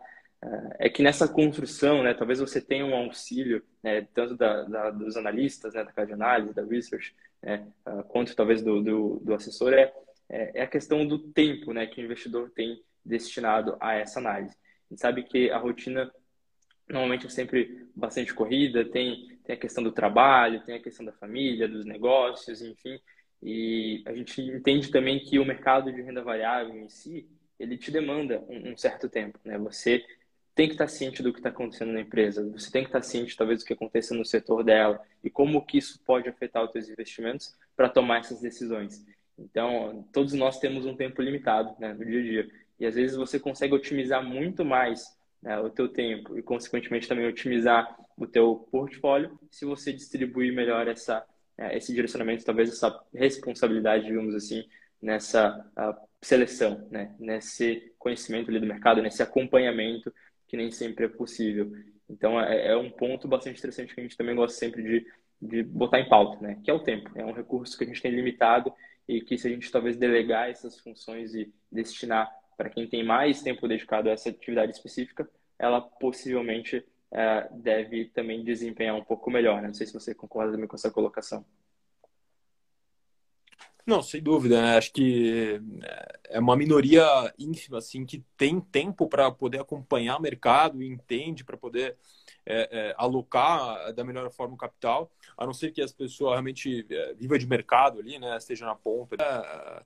[0.78, 5.16] é que nessa construção, né, talvez você tenha um auxílio, né, tanto da, da, dos
[5.16, 9.72] analistas, né, da de análise, da research, né, uh, quanto talvez do, do, do assessor,
[9.72, 9.92] é,
[10.28, 14.54] é, é, a questão do tempo né, que o investidor tem destinado a essa análise.
[14.54, 16.12] A gente sabe que a rotina
[16.88, 21.12] normalmente é sempre bastante corrida, tem, tem a questão do trabalho, tem a questão da
[21.12, 23.00] família, dos negócios, enfim,
[23.42, 27.90] e a gente entende também que o mercado de renda variável em si, ele te
[27.90, 29.58] demanda um, um certo tempo, né?
[29.58, 30.04] Você
[30.56, 33.36] tem que estar ciente do que está acontecendo na empresa, você tem que estar ciente
[33.36, 36.88] talvez do que aconteça no setor dela e como que isso pode afetar os seus
[36.88, 39.04] investimentos para tomar essas decisões.
[39.38, 43.18] Então, todos nós temos um tempo limitado né, no dia a dia e às vezes
[43.18, 48.66] você consegue otimizar muito mais né, o teu tempo e consequentemente também otimizar o teu
[48.72, 51.22] portfólio se você distribuir melhor essa
[51.58, 54.64] né, esse direcionamento, talvez essa responsabilidade, digamos assim,
[55.00, 55.64] nessa
[56.22, 60.12] seleção, né, nesse conhecimento ali do mercado, nesse acompanhamento
[60.46, 61.72] que nem sempre é possível.
[62.08, 65.06] Então, é, é um ponto bastante interessante que a gente também gosta sempre de,
[65.40, 66.60] de botar em pauta, né?
[66.64, 67.10] Que é o tempo.
[67.14, 68.72] É um recurso que a gente tem limitado
[69.08, 73.42] e que se a gente talvez delegar essas funções e destinar para quem tem mais
[73.42, 75.28] tempo dedicado a essa atividade específica,
[75.58, 79.60] ela possivelmente é, deve também desempenhar um pouco melhor.
[79.60, 79.68] Né?
[79.68, 81.44] Não sei se você concorda também com essa colocação.
[83.86, 84.76] Não, sem dúvida, né?
[84.76, 85.60] Acho que
[86.24, 87.04] é uma minoria
[87.38, 91.96] ínfima, assim, que tem tempo para poder acompanhar o mercado e entende para poder
[92.44, 96.84] é, é, alocar da melhor forma o capital, a não ser que as pessoas realmente
[96.90, 98.36] é, vivam de mercado ali, né?
[98.36, 99.16] Esteja na ponta.
[99.22, 99.84] É,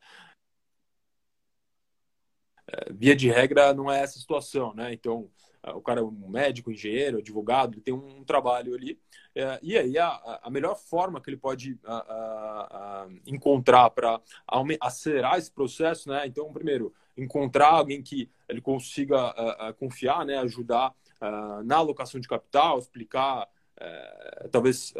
[2.68, 4.92] é, via de regra, não é essa situação, né?
[4.92, 5.30] Então,
[5.75, 8.99] o cara é um médico, engenheiro, advogado, ele tem um, trabalho ali.
[9.35, 14.20] É, e aí a, a, melhor forma que ele pode a, a, encontrar para
[14.81, 16.27] acelerar esse processo, né?
[16.27, 19.35] Então, primeiro, encontrar alguém que ele consiga
[19.79, 20.38] confiar, né?
[20.38, 20.94] Ajudar
[21.64, 23.46] na alocação de capital, explicar
[23.81, 24.92] é, talvez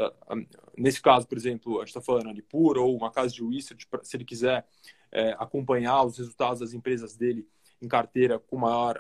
[0.77, 3.87] nesse caso, por exemplo, a gente está falando de puro ou uma casa de research,
[4.03, 4.67] se ele quiser
[5.13, 7.47] é, acompanhar os resultados das empresas dele
[7.83, 8.99] em carteira com maior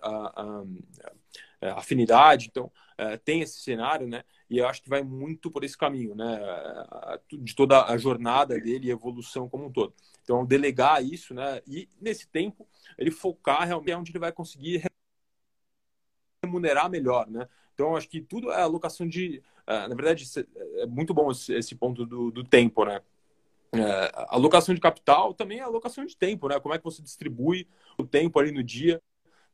[1.02, 1.12] é,
[1.60, 2.48] afinidade.
[2.50, 4.24] Então, é, tem esse cenário, né?
[4.48, 6.38] E eu acho que vai muito por esse caminho, né?
[7.30, 9.94] De toda a jornada dele e evolução como um todo.
[10.22, 11.62] Então, delegar isso, né?
[11.66, 14.84] E nesse tempo, ele focar realmente onde ele vai conseguir
[16.44, 17.48] remunerar melhor, né?
[17.74, 19.42] Então, acho que tudo é alocação de.
[19.66, 20.24] É, na verdade,
[20.76, 23.00] é muito bom esse, ponto do, do tempo, né?
[23.72, 26.58] É, alocação de capital também é alocação de tempo, né?
[26.60, 29.00] Como é que você distribui o tempo ali no dia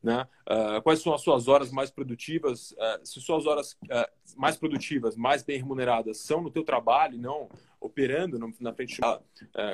[0.01, 0.27] né?
[0.49, 2.71] Uh, quais são as suas horas mais produtivas?
[2.71, 7.49] Uh, se suas horas uh, mais produtivas, mais bem remuneradas, são no teu trabalho, não
[7.79, 8.99] operando no, na frente,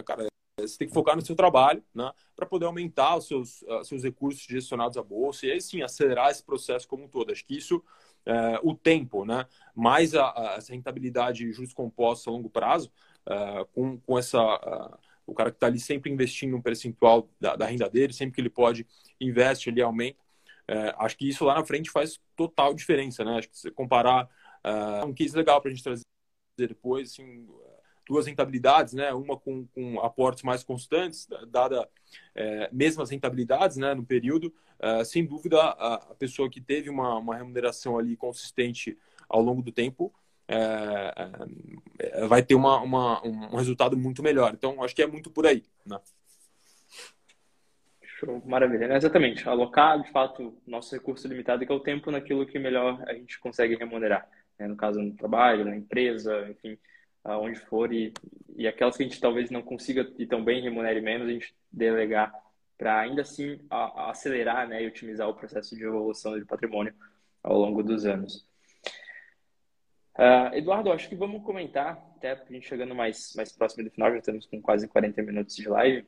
[0.05, 0.27] cara,
[0.59, 2.11] você tem que focar no seu trabalho, né?
[2.35, 6.43] Para poder aumentar os seus, seus recursos gestionados à bolsa e aí sim acelerar esse
[6.43, 7.31] processo como um todo.
[7.31, 7.83] Acho que isso,
[8.61, 9.47] o tempo, né?
[9.73, 12.91] Mais a, a, essa rentabilidade juros compostos a longo prazo,
[13.73, 17.89] com, com essa o cara que está ali sempre investindo um percentual da, da, renda
[17.89, 18.85] dele, sempre que ele pode,
[19.19, 20.19] investe ali, aumenta.
[20.67, 23.37] É, acho que isso lá na frente faz total diferença, né?
[23.37, 24.29] Acho que se comparar
[24.63, 26.03] uh, um case legal para a gente trazer
[26.57, 27.47] depois, assim,
[28.07, 29.13] duas rentabilidades, né?
[29.13, 31.87] Uma com, com aportes mais constantes, dada
[32.35, 33.93] é, mesmas rentabilidades, né?
[33.93, 38.97] No período, uh, sem dúvida a, a, pessoa que teve uma, uma remuneração ali consistente
[39.27, 40.13] ao longo do tempo
[40.47, 41.13] é,
[41.99, 44.53] é, vai ter uma, uma, um resultado muito melhor.
[44.53, 45.63] Então, acho que é muito por aí.
[45.85, 45.99] Né?
[48.01, 48.85] Show, maravilha.
[48.85, 53.01] É exatamente, alocar, de fato, nosso recurso limitado, que é o tempo naquilo que melhor
[53.07, 54.27] a gente consegue remunerar.
[54.57, 54.67] Né?
[54.67, 56.77] No caso, no trabalho, na empresa, enfim,
[57.23, 57.93] aonde for.
[57.93, 58.13] E,
[58.55, 62.33] e aquelas que a gente talvez não consiga tão bem, remunere menos, a gente delegar
[62.77, 66.93] para ainda assim a, a acelerar né, e otimizar o processo de evolução de patrimônio
[67.41, 68.45] ao longo dos anos.
[70.17, 74.11] Uh, Eduardo, acho que vamos comentar, até a gente chegando mais, mais próximo do final,
[74.11, 76.05] já estamos com quase 40 minutos de live,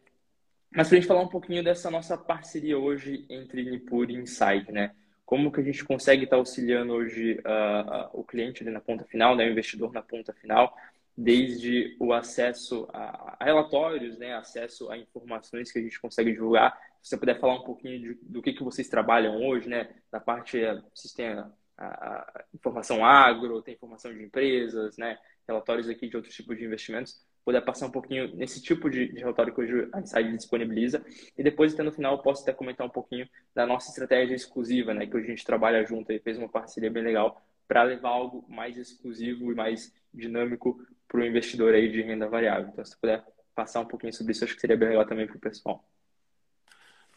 [0.75, 4.71] mas para a gente falar um pouquinho dessa nossa parceria hoje entre Nipur e Insight,
[4.71, 4.91] né?
[5.25, 9.05] Como que a gente consegue estar tá auxiliando hoje uh, o cliente ali na ponta
[9.05, 9.45] final, né?
[9.47, 10.75] o investidor na ponta final,
[11.17, 14.35] desde o acesso a, relatórios, né?
[14.35, 16.77] acesso a informações que a gente consegue divulgar.
[17.01, 19.89] Se você puder falar um pouquinho de, do que, que vocês trabalham hoje, né?
[20.11, 20.59] Da parte,
[20.93, 21.41] vocês têm
[21.77, 25.17] a, informação agro, tem informação de empresas, né?
[25.47, 29.19] relatórios aqui de outros tipos de investimentos, puder passar um pouquinho nesse tipo de, de
[29.19, 31.05] relatório que hoje a Insight disponibiliza.
[31.37, 35.05] E depois, até no final, posso até comentar um pouquinho da nossa estratégia exclusiva, né?
[35.05, 38.45] que hoje a gente trabalha junto e fez uma parceria bem legal para levar algo
[38.49, 42.69] mais exclusivo e mais dinâmico para o investidor aí de renda variável.
[42.71, 43.23] Então, se puder
[43.53, 45.83] passar um pouquinho sobre isso, acho que seria bem legal também para o pessoal.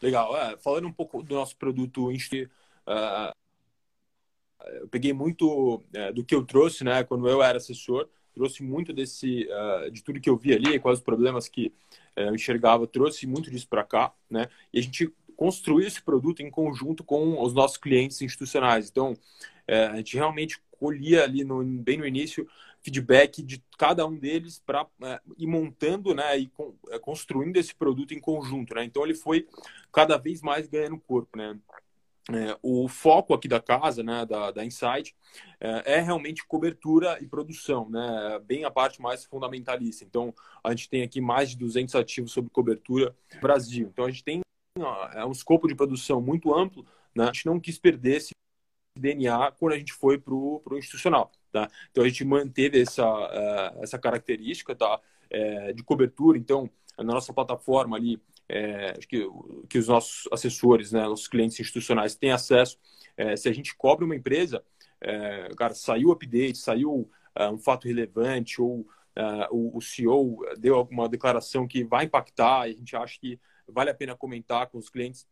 [0.01, 0.37] Legal.
[0.37, 3.33] É, falando um pouco do nosso produto, uh,
[4.65, 8.93] eu peguei muito é, do que eu trouxe, né, quando eu era assessor, trouxe muito
[8.93, 11.73] desse, uh, de tudo que eu vi ali, quais os problemas que
[12.17, 16.41] uh, eu enxergava, trouxe muito disso para cá, né, e a gente construiu esse produto
[16.41, 18.89] em conjunto com os nossos clientes institucionais.
[18.89, 22.47] Então, uh, a gente realmente colhia ali no, bem no início
[22.81, 24.87] feedback de cada um deles para
[25.37, 28.83] ir montando, né, e com, construindo esse produto em conjunto, né.
[28.83, 29.47] Então, ele foi
[29.91, 31.57] cada vez mais ganhando corpo, né.
[32.33, 35.15] É, o foco aqui da casa, né, da, da Insight,
[35.59, 40.03] é, é, realmente cobertura e produção, né, bem a parte mais fundamentalista.
[40.03, 43.87] Então, a gente tem aqui mais de 200 ativos sobre cobertura no Brasil.
[43.91, 44.41] Então, a gente tem
[45.13, 48.31] é um escopo de produção muito amplo, né, a gente não quis perder esse
[48.97, 51.31] DNA quando a gente foi para o institucional.
[51.51, 51.67] Tá?
[51.89, 54.99] Então, a gente manteve essa, uh, essa característica tá?
[55.31, 56.37] É, de cobertura.
[56.37, 59.29] Então, na nossa plataforma ali, é, que,
[59.69, 62.77] que os nossos assessores, né, nossos clientes institucionais têm acesso.
[63.15, 64.63] É, se a gente cobre uma empresa,
[64.99, 70.75] é, cara, saiu update, saiu é, um fato relevante ou é, o, o, CEO deu
[70.75, 74.77] alguma declaração que vai impactar e a gente acha que vale a pena comentar com
[74.77, 75.27] os clientes,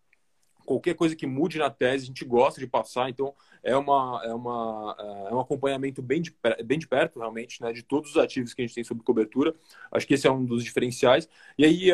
[0.67, 4.33] qualquer coisa que mude na tese, a gente gosta de passar, então é, uma, é,
[4.33, 4.95] uma,
[5.29, 8.61] é um acompanhamento bem de, bem de perto, realmente, né, de todos os ativos que
[8.61, 9.55] a gente tem sobre cobertura.
[9.89, 11.29] Acho que esse é um dos diferenciais.
[11.57, 11.91] E aí,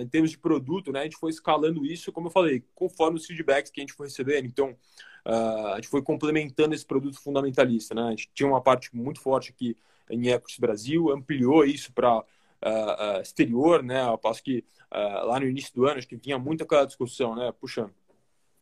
[0.00, 3.26] em termos de produto, né, a gente foi escalando isso, como eu falei, conforme os
[3.26, 4.46] feedbacks que a gente foi recebendo.
[4.46, 4.76] Então,
[5.24, 7.94] a gente foi complementando esse produto fundamentalista.
[7.94, 8.02] Né?
[8.02, 9.76] A gente tinha uma parte muito forte aqui
[10.10, 14.04] em Equity Brasil, ampliou isso para uh, exterior, né?
[14.04, 17.34] Eu passo que uh, lá no início do ano, acho que vinha muito aquela discussão,
[17.34, 17.52] né?
[17.60, 17.90] Puxa,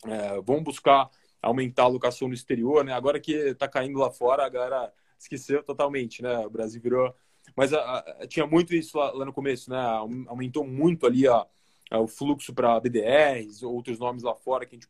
[0.05, 1.11] uh, vamos buscar
[1.43, 2.93] aumentar a alocação no exterior, né?
[2.93, 6.39] Agora que está caindo lá fora, a galera esqueceu totalmente, né?
[6.39, 7.15] O Brasil virou...
[7.55, 7.71] Mas
[8.29, 9.79] tinha muito isso lá, lá, no começo, né?
[10.27, 11.47] Aumentou muito ali a,
[11.93, 14.89] o fluxo para BDRs, outros nomes lá fora que a gente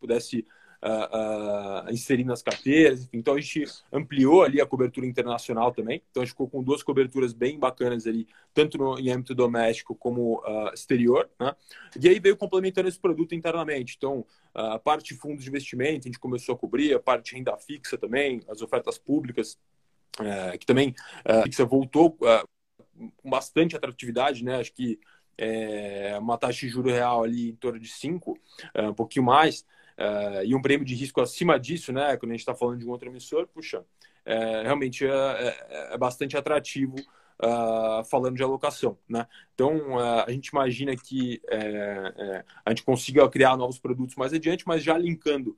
[0.00, 0.46] pudesse
[0.82, 3.08] uh, uh, inserir nas carteiras.
[3.12, 6.02] Então a gente ampliou ali a cobertura internacional também.
[6.10, 9.94] Então a gente ficou com duas coberturas bem bacanas ali, tanto no, em âmbito doméstico
[9.94, 11.30] como uh, exterior.
[11.38, 11.54] Né?
[12.00, 13.94] E aí veio complementando esse produto internamente.
[13.96, 17.36] Então a parte de fundos de investimento a gente começou a cobrir, a parte de
[17.36, 19.58] renda fixa também, as ofertas públicas,
[20.20, 24.56] eh, que também a fixa voltou com bastante atratividade, né?
[24.56, 25.00] Acho que
[25.38, 28.38] é, uma taxa de juro real ali em torno de 5,
[28.76, 29.64] um pouquinho mais.
[29.98, 32.16] Uh, e um prêmio de risco acima disso, né?
[32.16, 33.84] Quando a gente está falando de um outro emissor, puxa,
[34.24, 36.94] é, realmente é, é, é, bastante atrativo
[37.40, 39.26] uh, falando de alocação, né?
[39.54, 41.40] Então uh, a gente imagina que
[42.64, 45.56] a gente consiga criar novos produtos mais adiante, mas já linkando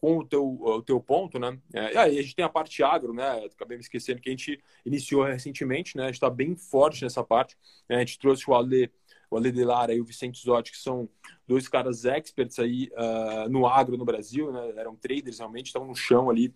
[0.00, 1.58] com o teu, o teu ponto, né?
[1.74, 3.44] e aí a gente tem a parte agro, né?
[3.54, 6.04] Acabei me esquecendo que a gente iniciou recentemente, né?
[6.04, 7.54] A gente está bem forte nessa parte.
[7.86, 7.96] Né?
[7.96, 8.90] A gente trouxe o Ale
[9.32, 11.08] o Ale Delara e o Vicente Zotti, que são
[11.48, 14.72] dois caras experts aí uh, no agro no Brasil, né?
[14.76, 16.48] eram traders realmente, estavam no chão ali,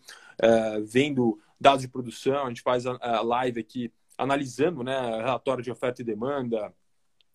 [0.42, 5.64] uh, vendo dados de produção, a gente faz a, a live aqui analisando né, relatório
[5.64, 6.72] de oferta e demanda,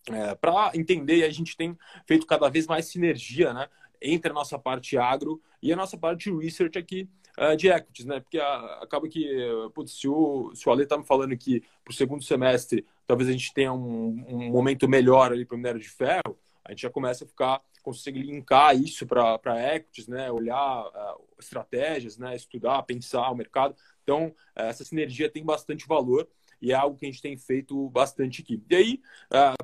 [0.08, 3.68] é, para entender, a gente tem feito cada vez mais sinergia né,
[4.00, 7.08] entre a nossa parte agro e a nossa parte de research aqui
[7.38, 8.20] uh, de equities, né?
[8.20, 9.26] Porque uh, acaba que,
[9.74, 13.28] putz, se o, se o Ale está me falando que para o segundo semestre talvez
[13.28, 16.82] a gente tenha um, um momento melhor ali para o minério de ferro, a gente
[16.82, 20.30] já começa a ficar, conseguir linkar isso para equities, né?
[20.30, 22.36] Olhar uh, estratégias, né?
[22.36, 23.74] Estudar, pensar o mercado.
[24.02, 26.28] Então, essa sinergia tem bastante valor
[26.60, 28.62] e é algo que a gente tem feito bastante aqui.
[28.70, 29.00] E aí,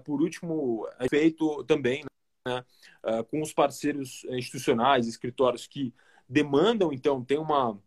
[0.04, 2.04] por último, é feito também
[2.46, 2.64] né,
[3.30, 5.94] com os parceiros institucionais, escritórios que
[6.28, 7.78] demandam, então, tem uma.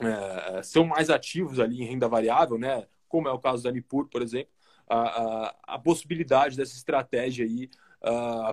[0.00, 2.86] É, são mais ativos ali em renda variável, né?
[3.08, 4.52] Como é o caso da Nipur, por exemplo,
[4.88, 7.68] a, a, a possibilidade dessa estratégia aí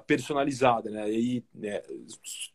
[0.07, 1.09] personalizada, né?
[1.11, 1.81] E aí, né,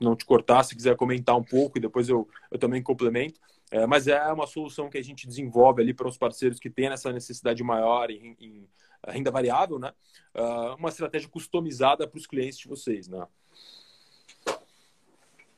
[0.00, 3.40] não te cortar, se quiser comentar um pouco e depois eu, eu também complemento.
[3.70, 6.86] É, mas é uma solução que a gente desenvolve ali para os parceiros que têm
[6.86, 8.68] essa necessidade maior em, em
[9.06, 9.92] renda variável, né?
[10.34, 13.24] Uh, uma estratégia customizada para os clientes de vocês, né?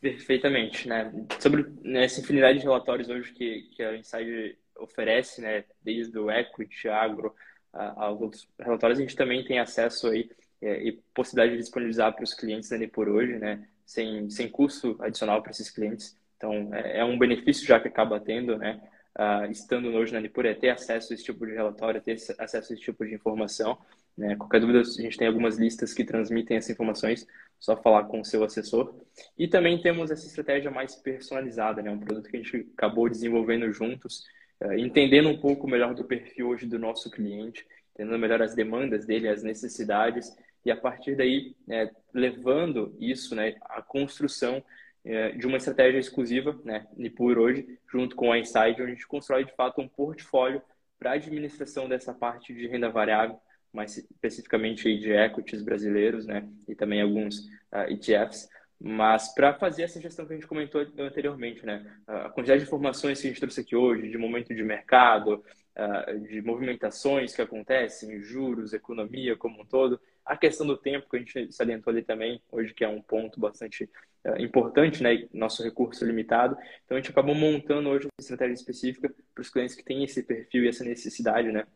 [0.03, 1.12] Perfeitamente, né?
[1.38, 6.28] Sobre né, essa infinidade de relatórios hoje que, que a Inside oferece, né, desde o
[6.28, 7.32] equity, agro,
[7.72, 10.28] aos outros relatórios, a gente também tem acesso aí
[10.61, 14.96] é, e possibilidade de disponibilizar para os clientes ali por hoje, né, sem, sem custo
[15.00, 16.16] adicional para esses clientes.
[16.36, 18.80] Então, é, é, um benefício já que acaba tendo, né,
[19.16, 22.57] uh, estando hoje na Nipur, é ter acesso a esse tipo de relatório, ter acesso
[22.57, 23.78] a esse tipo de informação.
[24.16, 24.36] Né?
[24.36, 27.26] Qualquer dúvida, a gente tem algumas listas que transmitem essas informações,
[27.62, 28.92] só falar com o seu assessor.
[29.38, 31.92] E também temos essa estratégia mais personalizada, né?
[31.92, 34.24] um produto que a gente acabou desenvolvendo juntos,
[34.60, 39.06] uh, entendendo um pouco melhor do perfil hoje do nosso cliente, entendendo melhor as demandas
[39.06, 44.62] dele, as necessidades, e a partir daí, né, levando isso, né, à construção
[45.04, 49.06] é, de uma estratégia exclusiva, né, Nipur hoje, junto com a Inside, onde a gente
[49.06, 50.60] constrói de fato um portfólio
[50.98, 53.38] para a administração dessa parte de renda variável,
[53.73, 58.49] mais especificamente de equities brasileiros, né, e também alguns uh, ah, ETFs,
[58.79, 63.20] mas para fazer essa gestão que a gente comentou anteriormente, né, a quantidade de informações
[63.20, 65.43] que a gente trouxe aqui hoje, de momento de mercado,
[65.77, 71.16] uh, de movimentações que acontecem, juros, economia como um todo, A questão do tempo, que
[71.16, 73.89] a gente salientou ali também, hoje que é um ponto bastante
[74.25, 75.29] uh, importante, né?
[75.33, 76.57] Nosso recurso limitado.
[76.85, 80.23] Então, a gente acabou montando hoje uma estratégia específica para os clientes que têm esse
[80.23, 81.66] perfil e essa necessidade, né?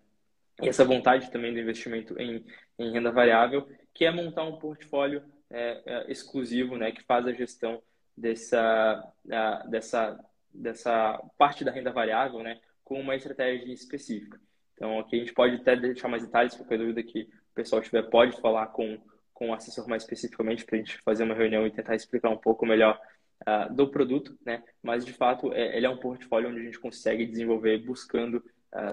[0.62, 2.44] E essa vontade também do investimento em,
[2.78, 6.92] em renda variável, que é montar um portfólio é, é, exclusivo, né?
[6.92, 7.82] Que faz a gestão
[8.16, 9.12] dessa,
[9.68, 10.18] dessa,
[10.52, 12.58] dessa parte da renda variável, né?
[12.82, 14.40] Com uma estratégia específica.
[14.74, 18.02] Então, aqui a gente pode até deixar mais detalhes, qualquer dúvida que o pessoal tiver,
[18.04, 18.98] pode falar com,
[19.32, 22.36] com o assessor mais especificamente para a gente fazer uma reunião e tentar explicar um
[22.36, 22.98] pouco melhor
[23.48, 24.62] uh, do produto, né?
[24.82, 28.42] Mas, de fato, é, ele é um portfólio onde a gente consegue desenvolver buscando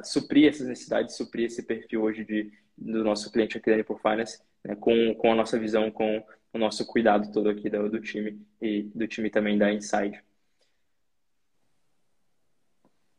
[0.03, 4.41] suprir essas necessidades, suprir esse perfil hoje de, do nosso cliente aqui da Nipur Finance,
[4.63, 4.75] né?
[4.75, 6.23] com, com a nossa visão, com
[6.53, 10.23] o nosso cuidado todo aqui do, do time e do time também da Inside.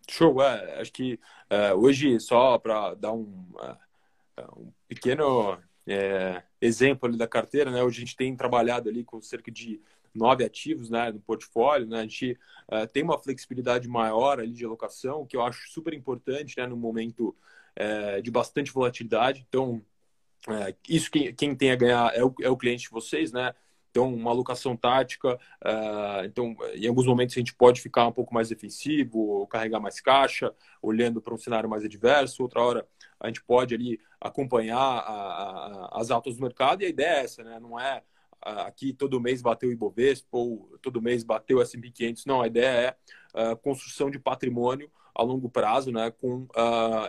[0.08, 1.18] Show, é, acho que
[1.50, 3.46] é, hoje, só para dar um,
[4.36, 7.82] é, um pequeno é, exemplo da carteira, né?
[7.82, 9.80] Hoje a gente tem trabalhado ali com cerca de
[10.14, 12.00] nove ativos né, no portfólio, né?
[12.00, 12.38] A gente
[12.70, 16.66] é, tem uma flexibilidade maior ali de alocação, que eu acho super importante, né?
[16.66, 17.34] No momento
[17.76, 19.44] é, de bastante volatilidade.
[19.48, 19.82] Então,
[20.88, 23.54] isso quem, quem tem a ganhar é o, é o cliente de vocês, né?
[23.94, 28.34] Então, uma alocação tática, uh, então, em alguns momentos a gente pode ficar um pouco
[28.34, 30.52] mais defensivo, carregar mais caixa,
[30.82, 32.42] olhando para um cenário mais adverso.
[32.42, 32.88] Outra hora
[33.20, 37.24] a gente pode ali acompanhar a, a, as altas do mercado e a ideia é
[37.24, 37.60] essa, né?
[37.60, 38.02] Não é uh,
[38.44, 42.26] aqui todo mês bateu o Ibovespa ou todo mês bateu o S&P 500.
[42.26, 42.96] Não, a ideia
[43.34, 46.48] é uh, construção de patrimônio a longo prazo, né, com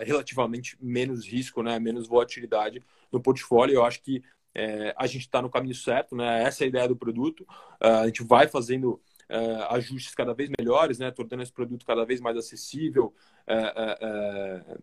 [0.06, 2.80] relativamente menos risco, né, menos volatilidade
[3.12, 3.74] no portfólio.
[3.74, 4.22] Eu acho que
[4.56, 6.44] é, a gente está no caminho certo, né?
[6.44, 7.42] Essa é a ideia do produto.
[7.84, 11.12] Uh, a gente vai fazendo uh, ajustes cada vez melhores, né?
[11.12, 13.14] Tornando esse produto cada vez mais acessível.
[13.46, 14.80] Uh,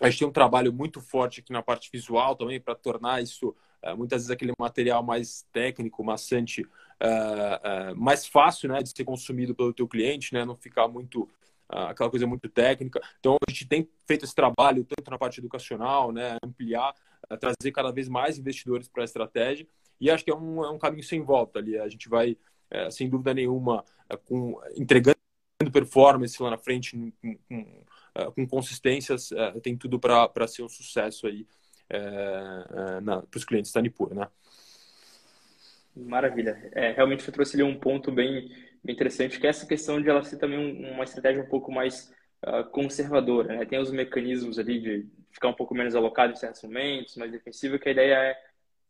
[0.00, 3.54] a gente tem um trabalho muito forte aqui na parte visual também para tornar isso
[3.96, 6.66] muitas vezes aquele material mais técnico, maçante,
[7.96, 10.44] mais fácil, né, de ser consumido pelo teu cliente, né?
[10.44, 11.28] Não ficar muito
[11.68, 13.00] aquela coisa muito técnica.
[13.18, 16.94] Então a gente tem feito esse trabalho tanto na parte educacional, né, ampliar
[17.38, 19.66] trazer cada vez mais investidores para a estratégia.
[20.00, 21.78] E acho que é um, é um caminho sem volta ali.
[21.78, 22.36] A gente vai,
[22.70, 25.16] é, sem dúvida nenhuma, é, com, entregando
[25.72, 30.68] performance lá na frente, com, com, é, com consistências, é, tem tudo para ser um
[30.68, 31.46] sucesso aí
[31.90, 34.28] para os clientes da Nipur, né?
[35.96, 36.70] Maravilha.
[36.72, 38.48] É, realmente você trouxe ali um ponto bem,
[38.82, 40.58] bem interessante, que é essa questão de ela ser também
[40.92, 42.12] uma estratégia um pouco mais
[42.44, 43.56] uh, conservadora.
[43.56, 43.66] Né?
[43.66, 47.78] Tem os mecanismos ali de ficar um pouco menos alocado em certos momentos, mais defensivo,
[47.78, 48.36] que a ideia é,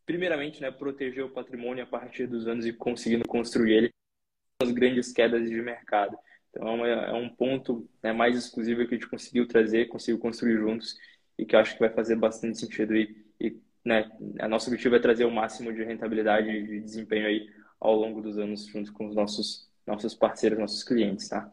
[0.05, 3.91] primeiramente, né, proteger o patrimônio a partir dos anos e conseguindo construir ele
[4.63, 6.17] as grandes quedas de mercado.
[6.51, 10.59] Então, é, é um ponto né, mais exclusivo que a gente conseguiu trazer, conseguiu construir
[10.59, 10.97] juntos
[11.41, 12.95] e que eu acho que vai fazer bastante sentido.
[12.95, 14.11] E, e né,
[14.49, 17.49] nosso objetivo é trazer o máximo de rentabilidade e de desempenho aí
[17.81, 21.51] ao longo dos anos junto com os nossos, nossos parceiros, nossos clientes, tá?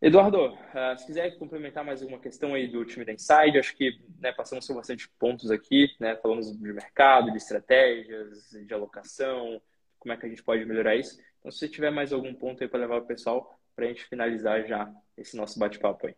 [0.00, 3.98] Eduardo, uh, se quiser complementar mais alguma questão aí do time da Inside, acho que
[4.20, 6.16] né, passamos por bastante pontos aqui, né?
[6.16, 9.60] Falamos de mercado, de estratégias, de alocação,
[9.98, 11.18] como é que a gente pode melhorar isso.
[11.38, 14.66] Então, se tiver mais algum ponto aí para levar o pessoal, para a gente finalizar
[14.66, 16.14] já esse nosso bate-papo aí.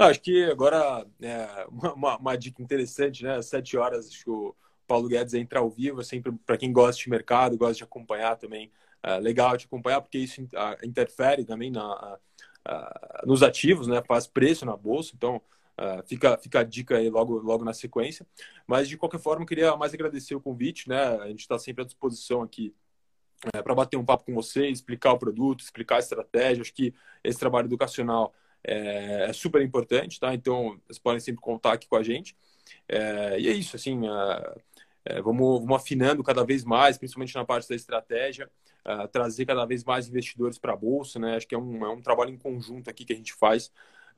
[0.00, 3.36] Acho que agora é uma, uma, dica interessante, né?
[3.36, 4.54] Às sete horas, acho que o
[4.86, 8.72] Paulo Guedes entra ao vivo, sempre para quem gosta de mercado, gosta de acompanhar também
[9.02, 10.40] é, legal de acompanhar, porque isso
[10.82, 12.18] interfere também na,
[13.26, 14.02] nos ativos, né?
[14.06, 15.40] faz preço na bolsa, então
[15.80, 18.26] Uh, fica, fica a dica aí logo, logo na sequência.
[18.66, 21.00] Mas, de qualquer forma, queria mais agradecer o convite, né?
[21.22, 22.74] A gente está sempre à disposição aqui
[23.54, 26.60] é, para bater um papo com vocês, explicar o produto, explicar a estratégia.
[26.60, 26.92] Acho que
[27.24, 28.34] esse trabalho educacional
[28.64, 30.34] é, é super importante, tá?
[30.34, 32.36] Então, vocês podem sempre contar aqui com a gente.
[32.88, 34.00] É, e é isso, assim,
[35.24, 38.50] vamos, vamos afinando cada vez mais, principalmente na parte da estratégia
[38.86, 41.36] uh, trazer cada vez mais investidores para a bolsa, né?
[41.36, 43.72] Acho que é um, é um trabalho em conjunto aqui que a gente faz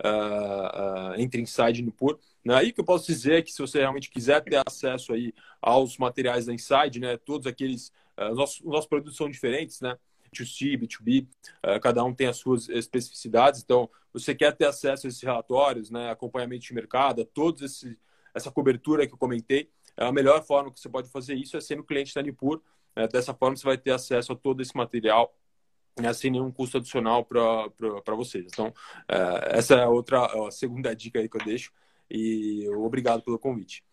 [0.04, 2.18] uh, uh, entre Inside e Nipur.
[2.44, 2.54] Né?
[2.54, 5.96] Aí que eu posso dizer é que se você realmente quiser ter acesso aí aos
[5.98, 7.16] materiais da Inside, né?
[7.16, 7.92] Todos aqueles,
[8.30, 9.96] os nossos, os nossos produtos são diferentes, né?
[10.34, 11.26] B2C, B2B,
[11.64, 13.62] uh, cada um tem as suas especificidades.
[13.62, 17.26] Então, você quer ter acesso a esses relatórios, né, acompanhamento de mercado,
[17.62, 17.98] esse,
[18.34, 21.84] essa cobertura que eu comentei, a melhor forma que você pode fazer isso é sendo
[21.84, 22.60] cliente da Nipur.
[22.94, 25.34] É, dessa forma, você vai ter acesso a todo esse material
[26.00, 28.46] né, sem nenhum custo adicional para vocês.
[28.46, 28.72] Então,
[29.08, 31.72] é, essa é outra, a segunda dica aí que eu deixo.
[32.10, 33.84] E obrigado pelo convite.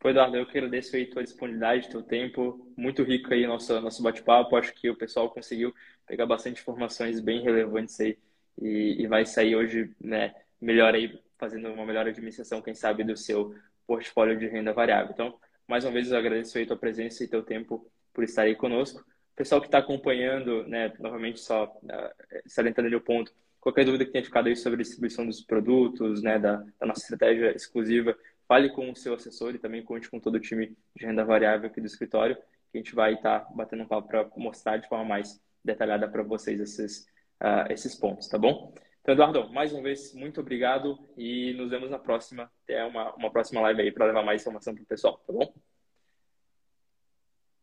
[0.00, 4.02] Foi, Eduardo, eu que agradeço aí tua disponibilidade, teu tempo, muito rico aí nosso, nosso
[4.02, 4.56] bate-papo.
[4.56, 5.74] Acho que o pessoal conseguiu
[6.06, 8.16] pegar bastante informações bem relevantes aí
[8.62, 13.16] e, e vai sair hoje né, melhor aí fazendo uma melhor administração, quem sabe, do
[13.16, 13.54] seu
[13.86, 15.12] portfólio de renda variável.
[15.12, 18.54] Então, mais uma vez, eu agradeço aí tua presença e teu tempo por estar aí
[18.54, 19.04] conosco.
[19.34, 24.10] Pessoal que está acompanhando, né, novamente só uh, salientando ali o ponto, qualquer dúvida que
[24.10, 28.16] tenha ficado aí sobre a distribuição dos produtos, né, da, da nossa estratégia exclusiva,
[28.48, 31.68] fale com o seu assessor e também conte com todo o time de renda variável
[31.68, 32.34] aqui do escritório,
[32.72, 36.08] que a gente vai estar tá batendo um papo para mostrar de forma mais detalhada
[36.08, 37.02] para vocês esses,
[37.42, 38.74] uh, esses pontos, tá bom?
[39.02, 42.50] Então, Eduardo, mais uma vez, muito obrigado e nos vemos na próxima.
[42.64, 45.54] Até uma, uma próxima live aí para levar mais informação para o pessoal, tá bom?